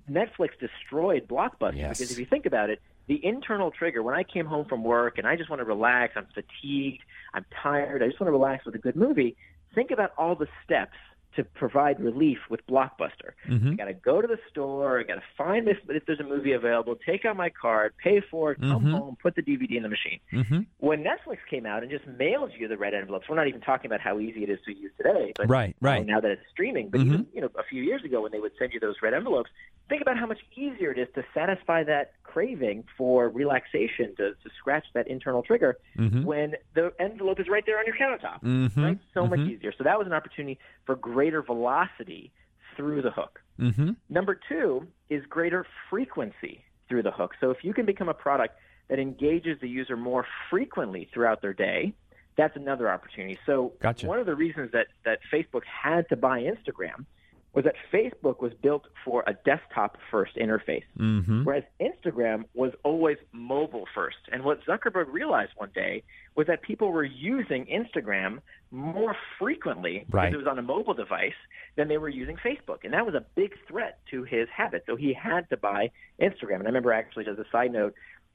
Netflix 0.09 0.49
destroyed 0.59 1.27
Blockbuster 1.27 1.77
Yes. 1.77 1.97
because 1.99 2.11
if 2.11 2.19
you 2.19 2.25
think 2.25 2.45
about 2.45 2.69
it, 2.69 2.81
the 3.07 3.23
internal 3.25 3.71
trigger 3.71 4.01
when 4.03 4.15
I 4.15 4.23
came 4.23 4.45
home 4.45 4.65
from 4.65 4.83
work 4.83 5.17
and 5.17 5.27
I 5.27 5.35
just 5.35 5.49
want 5.49 5.59
to 5.61 5.65
relax, 5.65 6.13
I'm 6.15 6.27
fatigued, 6.33 7.01
I'm 7.33 7.45
tired, 7.61 8.01
I 8.03 8.07
just 8.07 8.19
want 8.19 8.27
to 8.29 8.31
relax 8.33 8.65
with 8.65 8.75
a 8.75 8.79
good 8.79 8.95
movie. 8.95 9.35
Think 9.75 9.91
about 9.91 10.11
all 10.17 10.35
the 10.35 10.47
steps 10.63 10.97
to 11.35 11.43
provide 11.43 11.99
relief 11.99 12.37
with 12.49 12.65
Blockbuster. 12.67 13.31
I 13.49 13.75
got 13.75 13.85
to 13.85 13.93
go 13.93 14.21
to 14.21 14.27
the 14.27 14.37
store, 14.49 14.99
I 14.99 15.03
got 15.03 15.15
to 15.15 15.23
find 15.37 15.67
if, 15.67 15.77
if 15.89 16.05
there's 16.05 16.19
a 16.19 16.23
movie 16.23 16.51
available, 16.53 16.95
take 17.05 17.25
out 17.25 17.35
my 17.35 17.49
card, 17.49 17.93
pay 18.03 18.21
for 18.29 18.51
it, 18.51 18.61
come 18.61 18.85
home, 18.91 19.17
put 19.21 19.35
the 19.35 19.41
DVD 19.41 19.77
in 19.77 19.83
the 19.83 19.89
machine. 19.89 20.19
Mm-hmm. 20.31 20.59
When 20.77 21.03
Netflix 21.03 21.37
came 21.49 21.65
out 21.65 21.81
and 21.83 21.91
just 21.91 22.05
mailed 22.07 22.51
you 22.57 22.67
the 22.67 22.77
red 22.77 22.93
envelopes, 22.93 23.27
we're 23.29 23.35
not 23.35 23.47
even 23.47 23.61
talking 23.61 23.87
about 23.87 24.01
how 24.01 24.19
easy 24.19 24.43
it 24.43 24.49
is 24.49 24.59
to 24.65 24.73
use 24.75 24.91
today, 24.97 25.33
but 25.35 25.49
Right, 25.49 25.75
right. 25.81 26.05
now 26.05 26.19
that 26.19 26.31
it's 26.31 26.41
streaming. 26.51 26.89
But 26.89 27.01
Mhm. 27.01 27.05
even 27.05 27.27
you 27.33 27.41
know 27.41 27.49
a 27.57 27.63
few 27.63 27.83
years 27.83 28.03
ago 28.03 28.21
when 28.21 28.31
they 28.31 28.39
would 28.39 28.53
send 28.59 28.73
you 28.73 28.79
those 28.79 28.95
red 29.01 29.13
envelopes, 29.13 29.49
think 29.89 30.01
about 30.01 30.17
how 30.17 30.25
much 30.25 30.39
easier 30.55 30.91
it 30.91 30.97
is 30.97 31.07
to 31.15 31.23
satisfy 31.33 31.83
that 31.83 32.13
craving 32.23 32.83
for 32.97 33.29
relaxation 33.29 34.15
to, 34.17 34.31
to 34.31 34.49
scratch 34.57 34.85
that 34.93 35.07
internal 35.07 35.43
trigger 35.43 35.77
Mhm. 35.97 36.23
when 36.23 36.55
the 36.73 36.93
envelope 36.99 37.39
is 37.39 37.47
right 37.47 37.65
there 37.65 37.77
on 37.77 37.85
your 37.85 37.95
countertop. 37.95 38.41
Mhm. 38.41 38.83
Right, 38.83 38.99
so 39.13 39.27
much 39.27 39.39
Mhm. 39.39 39.51
easier. 39.51 39.71
So 39.77 39.83
that 39.83 39.97
was 39.97 40.07
an 40.07 40.13
opportunity 40.13 40.59
for 40.85 40.95
greater 40.95 41.41
velocity 41.41 42.31
through 42.75 43.01
the 43.03 43.11
hook. 43.11 43.41
Mm-hmm. 43.59 43.91
Number 44.09 44.33
two 44.49 44.87
is 45.09 45.23
greater 45.27 45.65
frequency 45.89 46.63
through 46.89 47.03
the 47.03 47.11
hook. 47.11 47.35
So 47.39 47.51
if 47.51 47.63
you 47.63 47.73
can 47.73 47.85
become 47.85 48.09
a 48.09 48.13
product 48.15 48.57
that 48.87 48.97
engages 48.99 49.59
the 49.59 49.69
user 49.69 49.95
more 49.95 50.25
frequently 50.49 51.05
throughout 51.13 51.41
their 51.41 51.53
day, 51.53 51.93
that's 52.35 52.55
another 52.55 52.89
opportunity. 52.89 53.37
So 53.45 53.73
Gotcha. 53.79 54.07
one 54.07 54.17
of 54.17 54.25
the 54.25 54.35
reasons 54.35 54.71
that, 54.71 54.87
that 55.05 55.19
Facebook 55.31 55.63
had 55.65 56.09
to 56.09 56.15
buy 56.15 56.41
Instagram 56.41 57.05
was 57.53 57.65
that 57.65 57.75
Facebook 57.91 58.41
was 58.41 58.51
built 58.63 58.85
for 59.05 59.23
a 59.27 59.33
desktop 59.45 59.97
first 60.09 60.35
interface, 60.37 60.83
Mm-hmm. 60.99 61.43
whereas 61.43 61.63
Instagram 61.79 62.45
was 62.55 62.71
always 62.83 63.17
mobile 63.31 63.85
first. 63.93 64.17
And 64.31 64.43
what 64.43 64.65
Zuckerberg 64.65 65.05
realized 65.11 65.51
one 65.55 65.69
day 65.75 66.03
was 66.35 66.47
that 66.47 66.63
people 66.63 66.91
were 66.91 67.03
using 67.03 67.65
Instagram 67.67 68.39
more 68.71 69.15
frequently 69.37 70.05
Right. 70.09 70.31
because 70.31 70.33
it 70.33 70.37
was 70.37 70.47
on 70.51 70.57
a 70.57 70.63
mobile 70.63 70.95
device 70.95 71.33
than 71.75 71.87
they 71.89 71.97
were 71.99 72.09
using 72.09 72.37
Facebook. 72.37 72.79
And 72.83 72.93
that 72.93 73.05
was 73.05 73.13
a 73.13 73.23
big 73.35 73.53
threat 73.67 73.99
to 74.11 74.23
his 74.23 74.47
habit. 74.55 74.83
So 74.87 74.95
he 74.95 75.13
had 75.13 75.47
to 75.51 75.57
buy 75.57 75.91
Instagram. 76.19 76.55
And 76.55 76.63
I 76.63 76.69
remember 76.73 76.91
actually, 76.91 77.27
as 77.27 77.37
a 77.37 77.45
side 77.51 77.71
note, 77.71 77.93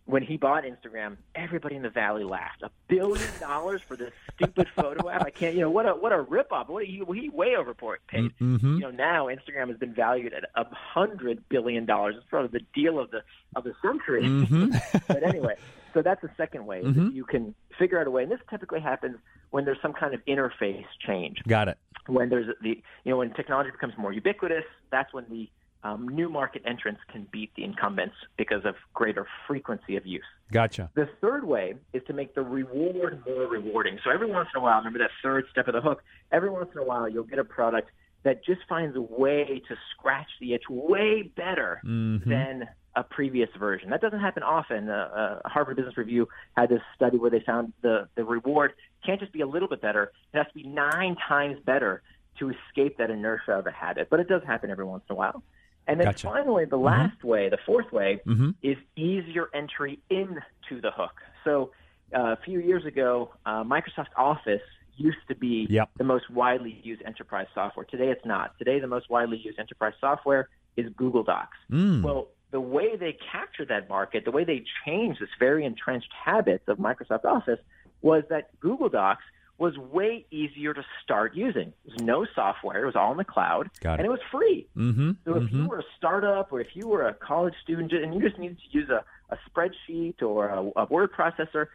when 0.08 0.22
he 0.22 0.38
bought 0.38 0.64
Instagram, 0.64 1.18
everybody 1.34 1.76
in 1.76 1.82
the 1.82 1.90
valley 1.90 2.24
laughed. 2.24 2.62
A 2.62 2.70
billion 2.88 3.28
dollars 3.40 3.82
for 3.86 3.94
this 3.94 4.10
stupid 4.34 4.66
photo 4.74 5.10
app. 5.10 5.22
I 5.26 5.28
can't, 5.30 5.54
you 5.54 5.60
know, 5.60 5.70
what 5.70 5.86
a 5.86 5.90
what 5.90 6.12
a 6.12 6.24
ripoff. 6.24 6.68
What 6.68 6.86
he 6.86 7.02
he 7.14 7.28
way 7.28 7.54
overpaid. 7.56 8.32
Mhm. 8.40 8.62
You 8.62 8.78
know, 8.80 8.90
now 8.90 9.26
Instagram 9.26 9.68
has 9.68 9.76
been 9.76 9.92
valued 9.92 10.32
at 10.32 10.44
a 10.54 10.64
hundred 10.74 11.46
billion 11.50 11.84
dollars. 11.84 12.14
It's 12.18 12.28
sort 12.30 12.46
of 12.46 12.52
the 12.52 12.62
deal 12.74 12.98
of 12.98 13.10
the 13.10 13.22
of 13.54 13.64
the 13.64 13.74
century. 13.82 14.22
Mhm. 14.22 15.06
but 15.08 15.22
anyway, 15.22 15.56
so 15.92 16.00
that's 16.00 16.22
the 16.22 16.30
second 16.38 16.64
way. 16.64 16.82
Mhm. 16.82 17.12
You 17.12 17.24
can 17.26 17.54
figure 17.78 18.00
out 18.00 18.06
a 18.06 18.10
way, 18.10 18.22
and 18.22 18.32
this 18.32 18.40
typically 18.48 18.80
happens 18.80 19.18
when 19.50 19.66
there's 19.66 19.80
some 19.82 19.92
kind 19.92 20.14
of 20.14 20.24
interface 20.24 20.86
change 21.06 21.42
Got 21.46 21.68
it. 21.68 21.76
when 22.06 22.30
there's 22.30 22.46
the 22.62 22.82
you 23.04 23.10
know 23.10 23.18
when 23.18 23.34
technology 23.34 23.70
becomes 23.70 23.92
more 23.98 24.12
ubiquitous, 24.14 24.64
that's 24.90 25.12
when 25.12 25.26
the 25.28 25.50
um, 25.84 26.08
new 26.08 26.28
market 26.28 26.62
entrants 26.66 27.00
can 27.12 27.26
beat 27.30 27.50
the 27.56 27.64
incumbents 27.64 28.16
because 28.36 28.64
of 28.64 28.74
greater 28.94 29.26
frequency 29.46 29.96
of 29.96 30.06
use. 30.06 30.24
Gotcha. 30.50 30.90
The 30.94 31.08
third 31.20 31.44
way 31.44 31.74
is 31.92 32.02
to 32.06 32.12
make 32.12 32.34
the 32.34 32.42
reward 32.42 33.22
more 33.26 33.46
rewarding. 33.46 33.98
So 34.04 34.10
every 34.10 34.30
once 34.30 34.48
in 34.54 34.60
a 34.60 34.64
while, 34.64 34.78
remember 34.78 34.98
that 35.00 35.10
third 35.22 35.44
step 35.50 35.68
of 35.68 35.74
the 35.74 35.80
hook. 35.80 36.02
Every 36.32 36.50
once 36.50 36.70
in 36.72 36.78
a 36.78 36.84
while, 36.84 37.08
you'll 37.08 37.24
get 37.24 37.38
a 37.38 37.44
product 37.44 37.90
that 38.24 38.44
just 38.44 38.60
finds 38.68 38.96
a 38.96 39.00
way 39.00 39.62
to 39.68 39.76
scratch 39.92 40.26
the 40.40 40.54
itch 40.54 40.64
way 40.68 41.22
better 41.36 41.80
Mhm. 41.84 42.24
than 42.24 42.68
a 42.96 43.04
previous 43.04 43.48
version. 43.56 43.90
That 43.90 44.00
doesn't 44.00 44.18
happen 44.18 44.42
often. 44.42 44.88
Uh, 44.88 45.40
uh, 45.44 45.48
Harvard 45.48 45.76
Business 45.76 45.96
Review 45.96 46.28
had 46.56 46.68
this 46.68 46.82
study 46.96 47.16
where 47.16 47.30
they 47.30 47.40
found 47.40 47.72
the 47.82 48.08
the 48.16 48.24
reward 48.24 48.72
can't 49.06 49.20
just 49.20 49.32
be 49.32 49.42
a 49.42 49.46
little 49.46 49.68
bit 49.68 49.80
better; 49.80 50.10
it 50.32 50.36
has 50.36 50.48
to 50.48 50.54
be 50.54 50.64
nine 50.64 51.16
times 51.28 51.60
better 51.60 52.02
to 52.40 52.50
escape 52.50 52.96
that 52.98 53.10
inertia 53.10 53.52
of 53.52 53.66
a 53.68 53.70
habit. 53.70 54.08
But 54.10 54.18
it 54.18 54.28
does 54.28 54.42
happen 54.42 54.70
every 54.70 54.84
once 54.84 55.04
in 55.08 55.12
a 55.12 55.16
while. 55.16 55.42
And 55.88 55.98
then 55.98 56.04
Gotcha. 56.08 56.26
finally, 56.26 56.66
the 56.66 56.76
last 56.76 57.24
way, 57.24 57.48
the 57.48 57.56
fourth 57.64 57.90
way, 57.92 58.20
Mhm. 58.26 58.54
is 58.62 58.76
easier 58.94 59.48
entry 59.54 59.98
into 60.10 60.80
the 60.82 60.90
hook. 60.90 61.20
So 61.44 61.72
uh, 62.14 62.32
a 62.32 62.36
few 62.36 62.60
years 62.60 62.84
ago, 62.86 63.34
uh, 63.44 63.64
Microsoft 63.64 64.08
Office 64.16 64.62
used 64.96 65.18
to 65.28 65.34
be 65.34 65.66
Yep. 65.68 65.90
the 65.98 66.04
most 66.04 66.30
widely 66.30 66.72
used 66.82 67.02
enterprise 67.02 67.46
software. 67.54 67.84
Today, 67.86 68.08
it's 68.10 68.24
not. 68.24 68.56
Today, 68.58 68.80
the 68.80 68.86
most 68.86 69.08
widely 69.10 69.36
used 69.38 69.58
enterprise 69.58 69.92
software 70.00 70.48
is 70.76 70.88
Google 70.94 71.22
Docs. 71.22 71.56
Mm. 71.70 72.02
Well, 72.02 72.28
the 72.50 72.60
way 72.60 72.96
they 72.96 73.12
captured 73.12 73.68
that 73.68 73.88
market, 73.90 74.24
the 74.24 74.30
way 74.30 74.44
they 74.44 74.64
changed 74.86 75.20
this 75.20 75.28
very 75.38 75.64
entrenched 75.66 76.10
habits 76.12 76.66
of 76.66 76.78
Microsoft 76.78 77.24
Office 77.26 77.60
was 78.00 78.24
that 78.28 78.58
Google 78.60 78.88
Docs 78.88 79.24
was 79.58 79.76
way 79.76 80.24
easier 80.30 80.72
to 80.72 80.84
start 81.02 81.34
using. 81.34 81.72
There 81.84 81.94
was 81.94 82.02
no 82.02 82.26
software. 82.34 82.82
It 82.82 82.86
was 82.86 82.94
all 82.96 83.10
in 83.10 83.18
the 83.18 83.24
cloud. 83.24 83.68
Got 83.80 83.94
it. 83.94 83.98
And 84.00 84.06
it 84.06 84.10
was 84.10 84.20
free. 84.30 84.68
Mm-hmm. 84.76 85.10
So 85.24 85.34
if 85.36 85.52
you 85.52 85.58
Mhm. 85.64 85.68
were 85.68 85.80
a 85.80 85.84
startup 85.96 86.52
or 86.52 86.60
if 86.60 86.76
you 86.76 86.86
were 86.86 87.06
a 87.08 87.12
college 87.14 87.54
student 87.62 87.92
and 87.92 88.14
you 88.14 88.20
just 88.20 88.38
needed 88.38 88.58
to 88.58 88.78
use 88.78 88.88
a, 88.88 89.04
a 89.30 89.38
spreadsheet 89.50 90.22
or 90.22 90.48
a, 90.48 90.82
a 90.82 90.84
word 90.86 91.10
processor, 91.12 91.66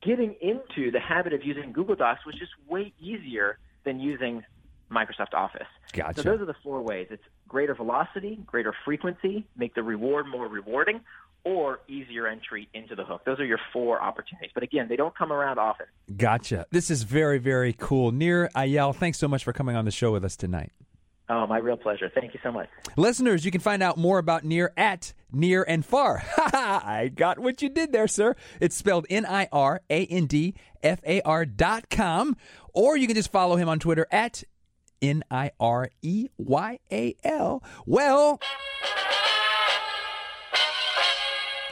getting 0.00 0.34
into 0.40 0.90
the 0.90 0.98
habit 1.00 1.34
of 1.34 1.44
using 1.44 1.72
Google 1.72 1.94
Docs 1.94 2.24
was 2.24 2.34
just 2.36 2.52
way 2.66 2.92
easier 2.98 3.58
than 3.84 4.00
using 4.00 4.42
Microsoft 4.90 5.34
Office. 5.34 5.68
Gotcha. 5.92 6.22
So 6.22 6.30
those 6.30 6.40
are 6.40 6.46
the 6.46 6.56
four 6.62 6.80
ways. 6.80 7.08
It's 7.10 7.22
greater 7.46 7.74
velocity, 7.74 8.38
greater 8.46 8.74
frequency, 8.84 9.44
make 9.56 9.74
the 9.74 9.82
reward 9.82 10.26
more 10.26 10.48
rewarding, 10.48 11.00
or 11.44 11.80
easier 11.88 12.26
entry 12.26 12.68
into 12.74 12.94
the 12.94 13.04
hook. 13.04 13.22
Those 13.24 13.40
are 13.40 13.44
your 13.44 13.60
four 13.72 14.00
opportunities. 14.00 14.50
But 14.54 14.62
again, 14.62 14.86
they 14.88 14.96
don't 14.96 15.16
come 15.16 15.32
around 15.32 15.58
often. 15.58 15.86
Gotcha. 16.16 16.66
This 16.70 16.90
is 16.90 17.02
very, 17.02 17.38
very 17.38 17.72
cool. 17.72 18.12
Nir 18.12 18.50
Eyal, 18.54 18.94
thanks 18.94 19.18
so 19.18 19.28
much 19.28 19.44
for 19.44 19.52
coming 19.52 19.76
on 19.76 19.84
the 19.84 19.90
show 19.90 20.12
with 20.12 20.24
us 20.24 20.36
tonight. 20.36 20.72
Oh, 21.30 21.46
my 21.46 21.58
real 21.58 21.76
pleasure. 21.76 22.10
Thank 22.12 22.34
you 22.34 22.40
so 22.42 22.50
much. 22.50 22.68
Listeners, 22.96 23.44
you 23.44 23.52
can 23.52 23.60
find 23.60 23.84
out 23.84 23.96
more 23.96 24.18
about 24.18 24.44
Nir 24.44 24.72
at 24.76 25.12
Nir 25.30 25.62
and 25.62 25.84
Far. 25.86 26.24
I 26.36 27.08
got 27.14 27.38
what 27.38 27.62
you 27.62 27.68
did 27.68 27.92
there, 27.92 28.08
sir. 28.08 28.34
It's 28.60 28.74
spelled 28.74 29.06
N 29.08 29.24
I 29.24 29.48
R 29.52 29.80
A 29.88 30.06
N 30.06 30.26
D 30.26 30.54
F 30.82 31.00
A 31.06 31.22
R 31.22 31.46
dot 31.46 31.88
com. 31.88 32.36
Or 32.74 32.96
you 32.96 33.06
can 33.06 33.14
just 33.14 33.30
follow 33.30 33.54
him 33.54 33.68
on 33.68 33.78
Twitter 33.78 34.08
at 34.10 34.42
N 35.00 35.22
I 35.30 35.52
R 35.60 35.90
E 36.02 36.30
Y 36.36 36.78
A 36.90 37.14
L. 37.22 37.62
Well, 37.86 38.40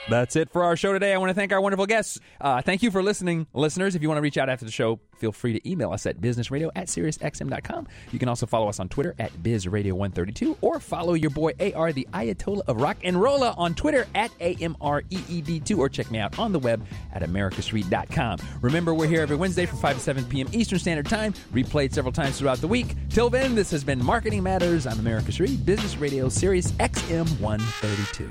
That's 0.09 0.37
it 0.37 0.51
for 0.51 0.65
our 0.65 0.75
show 0.75 0.95
today. 0.95 1.13
I 1.13 1.19
want 1.19 1.29
to 1.29 1.35
thank 1.35 1.53
our 1.53 1.61
wonderful 1.61 1.85
guests. 1.85 2.19
Uh, 2.41 2.63
thank 2.63 2.83
you 2.83 2.91
for 2.91 3.03
listening, 3.03 3.47
listeners. 3.53 3.95
If 3.95 4.01
you 4.01 4.09
want 4.09 4.17
to 4.17 4.23
reach 4.23 4.39
out 4.39 4.49
after 4.49 4.65
the 4.65 4.71
show, 4.71 5.01
feel 5.19 5.33
free 5.33 5.53
to 5.53 5.71
email 5.71 5.93
us 5.93 6.07
at 6.07 6.19
businessradio 6.19 6.71
at 6.75 6.87
SiriusXM.com. 6.87 7.87
You 8.11 8.19
can 8.19 8.29
also 8.29 8.47
follow 8.47 8.69
us 8.69 8.81
on 8.81 8.89
Twitter 8.89 9.15
at 9.19 9.33
BizRadio132 9.43 10.57
or 10.63 10.81
follow 10.81 11.13
your 11.13 11.29
boy 11.29 11.53
AR, 11.61 11.93
the 11.93 12.09
Ayatollah 12.15 12.63
of 12.69 12.81
Rock 12.81 12.97
and 13.05 13.21
Rolla, 13.21 13.55
on 13.59 13.75
Twitter 13.75 14.07
at 14.15 14.31
AMREED2 14.39 15.77
or 15.77 15.91
check 15.91 16.11
me 16.11 16.19
out 16.19 16.39
on 16.39 16.53
the 16.53 16.59
web 16.59 16.87
at 17.13 17.23
americusreed.com. 17.23 18.39
Remember, 18.63 18.95
we're 18.95 19.09
here 19.09 19.21
every 19.21 19.37
Wednesday 19.37 19.67
from 19.67 19.79
5 19.79 19.97
to 19.97 20.03
7 20.03 20.25
p.m. 20.25 20.49
Eastern 20.53 20.79
Standard 20.79 21.07
Time, 21.07 21.35
replayed 21.53 21.93
several 21.93 22.13
times 22.13 22.39
throughout 22.39 22.59
the 22.59 22.69
week. 22.69 22.95
Till 23.11 23.29
then, 23.29 23.55
this 23.55 23.71
has 23.71 23.85
been 23.85 24.03
Marketing 24.03 24.43
Matters 24.43 24.87
on 24.87 24.99
Americus 24.99 25.39
Reed, 25.39 25.67
Business 25.67 25.99
Radio, 25.99 26.31
Sirius 26.31 26.73
XM 26.73 27.29
132. 27.41 28.31